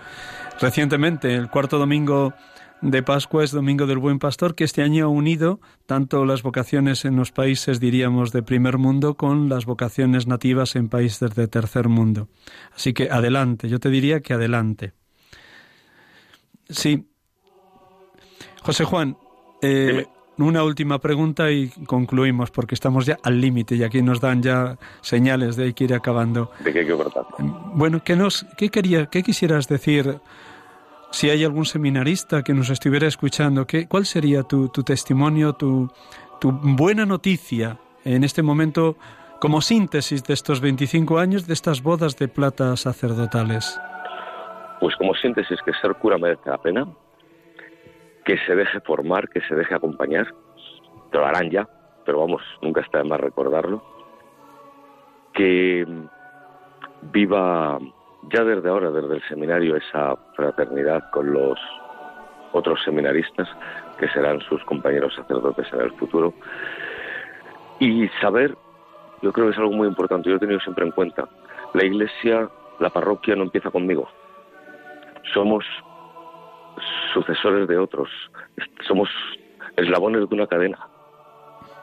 [0.59, 1.33] recientemente.
[1.33, 2.33] El cuarto domingo
[2.81, 7.05] de Pascua es Domingo del Buen Pastor, que este año ha unido tanto las vocaciones
[7.05, 11.89] en los países, diríamos, de primer mundo con las vocaciones nativas en países de tercer
[11.89, 12.27] mundo.
[12.75, 14.93] Así que adelante, yo te diría que adelante.
[16.69, 17.07] Sí.
[18.61, 19.17] José Juan,
[19.61, 20.05] eh,
[20.37, 24.77] una última pregunta y concluimos, porque estamos ya al límite y aquí nos dan ya
[25.01, 26.51] señales de que ir acabando.
[26.63, 27.25] De que hay que cortar.
[27.73, 30.19] Bueno, ¿qué, nos, qué, quería, ¿qué quisieras decir
[31.11, 33.65] si hay algún seminarista que nos estuviera escuchando?
[33.65, 35.89] ¿qué, ¿Cuál sería tu, tu testimonio, tu,
[36.39, 38.97] tu buena noticia en este momento
[39.39, 43.79] como síntesis de estos 25 años de estas bodas de plata sacerdotales?
[44.79, 46.87] Pues como síntesis que ser cura merece la pena,
[48.25, 50.27] que se deje formar, que se deje acompañar,
[51.11, 51.67] te lo harán ya,
[52.05, 53.83] pero vamos, nunca está de más recordarlo,
[55.33, 55.85] que
[57.03, 57.77] viva
[58.31, 61.59] ya desde ahora, desde el seminario, esa fraternidad con los
[62.53, 63.47] otros seminaristas
[63.99, 66.33] que serán sus compañeros sacerdotes en el futuro.
[67.79, 68.55] Y saber,
[69.21, 71.27] yo creo que es algo muy importante, yo he tenido siempre en cuenta,
[71.73, 72.49] la iglesia,
[72.79, 74.07] la parroquia no empieza conmigo.
[75.33, 75.65] Somos
[77.13, 78.09] sucesores de otros,
[78.87, 79.09] somos
[79.77, 80.77] eslabones de una cadena.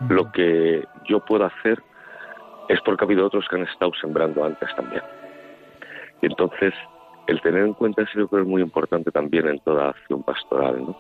[0.09, 1.83] Lo que yo puedo hacer
[2.69, 5.03] es porque ha habido otros que han estado sembrando antes también.
[6.21, 6.75] Y entonces,
[7.27, 10.85] el tener en cuenta eso creo que es muy importante también en toda acción pastoral,
[10.85, 10.97] ¿no?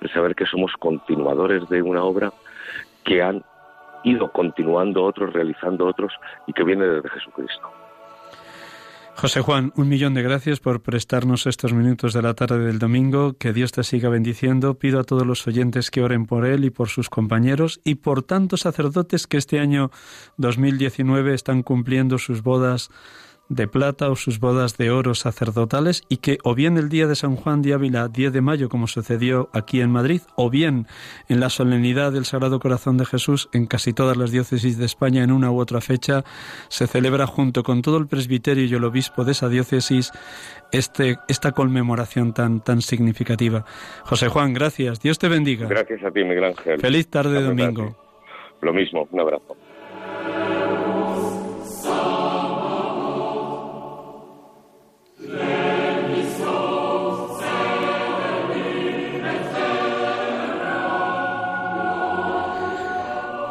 [0.00, 2.32] El saber que somos continuadores de una obra
[3.04, 3.44] que han
[4.04, 6.12] ido continuando otros, realizando otros
[6.46, 7.70] y que viene desde Jesucristo.
[9.16, 13.34] José Juan, un millón de gracias por prestarnos estos minutos de la tarde del domingo.
[13.34, 14.74] Que Dios te siga bendiciendo.
[14.74, 18.22] Pido a todos los oyentes que oren por él y por sus compañeros y por
[18.22, 19.90] tantos sacerdotes que este año
[20.38, 22.90] 2019 están cumpliendo sus bodas
[23.50, 27.16] de plata o sus bodas de oro sacerdotales y que o bien el día de
[27.16, 30.86] San Juan de Ávila, 10 de mayo, como sucedió aquí en Madrid, o bien
[31.28, 35.24] en la solemnidad del Sagrado Corazón de Jesús en casi todas las diócesis de España
[35.24, 36.22] en una u otra fecha,
[36.68, 40.12] se celebra junto con todo el presbiterio y el obispo de esa diócesis
[40.70, 43.64] este, esta conmemoración tan, tan significativa.
[44.04, 45.00] José Juan, gracias.
[45.00, 45.66] Dios te bendiga.
[45.66, 46.80] Gracias a ti, Miguel Ángel.
[46.80, 47.96] Feliz tarde de domingo.
[48.60, 49.56] Lo mismo, un abrazo.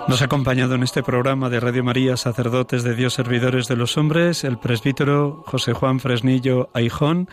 [0.10, 3.96] Nos ha acompañado en este programa de Radio María, sacerdotes de Dios, servidores de los
[3.96, 7.30] hombres, el presbítero José Juan Fresnillo Aijón,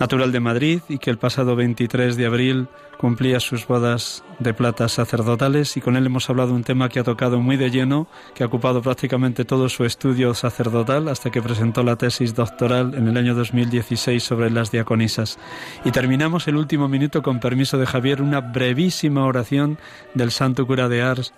[0.00, 4.88] natural de Madrid, y que el pasado 23 de abril cumplía sus bodas de plata
[4.88, 8.42] sacerdotales, y con él hemos hablado un tema que ha tocado muy de lleno, que
[8.42, 13.18] ha ocupado prácticamente todo su estudio sacerdotal hasta que presentó la tesis doctoral en el
[13.18, 15.38] año 2016 sobre las diaconisas.
[15.84, 19.78] Y terminamos el último minuto, con permiso de Javier, una brevísima oración
[20.14, 21.34] del santo cura de Ars,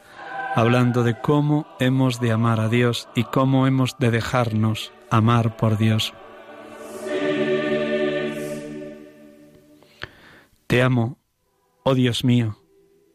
[0.54, 5.78] hablando de cómo hemos de amar a Dios y cómo hemos de dejarnos amar por
[5.78, 6.12] Dios.
[10.66, 11.18] Te amo,
[11.84, 12.56] oh Dios mío.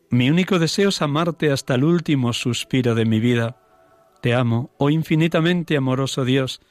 [0.10, 3.58] Mi único deseo es amarte hasta el último suspiro de mi vida.
[4.22, 6.62] Te amo, oh infinitamente amoroso Dios,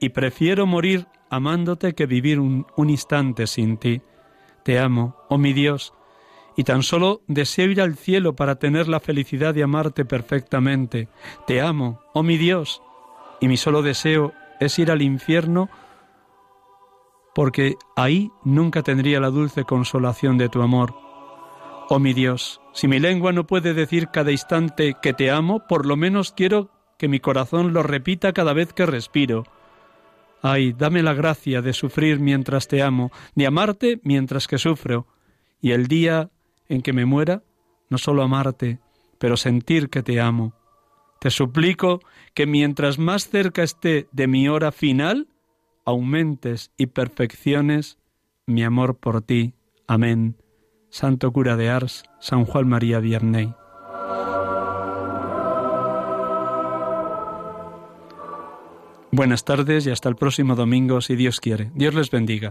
[0.00, 4.02] y prefiero morir amándote que vivir un, un instante sin ti.
[4.64, 5.94] Te amo, oh mi Dios,
[6.56, 11.08] y tan solo deseo ir al cielo para tener la felicidad de amarte perfectamente.
[11.46, 12.82] Te amo, oh mi Dios,
[13.40, 15.70] y mi solo deseo es ir al infierno
[17.34, 20.94] porque ahí nunca tendría la dulce consolación de tu amor.
[21.88, 25.86] Oh mi Dios, si mi lengua no puede decir cada instante que te amo, por
[25.86, 29.44] lo menos quiero que mi corazón lo repita cada vez que respiro.
[30.42, 35.06] Ay, dame la gracia de sufrir mientras te amo, de amarte mientras que sufro,
[35.60, 36.30] y el día
[36.70, 37.42] en que me muera,
[37.90, 38.78] no solo amarte,
[39.18, 40.54] pero sentir que te amo.
[41.20, 42.00] Te suplico
[42.32, 45.28] que mientras más cerca esté de mi hora final,
[45.84, 47.98] aumentes y perfecciones
[48.46, 49.54] mi amor por ti.
[49.86, 50.36] Amén.
[50.88, 53.52] Santo cura de Ars, San Juan María Vierney.
[59.12, 61.70] Buenas tardes y hasta el próximo domingo, si Dios quiere.
[61.74, 62.50] Dios les bendiga.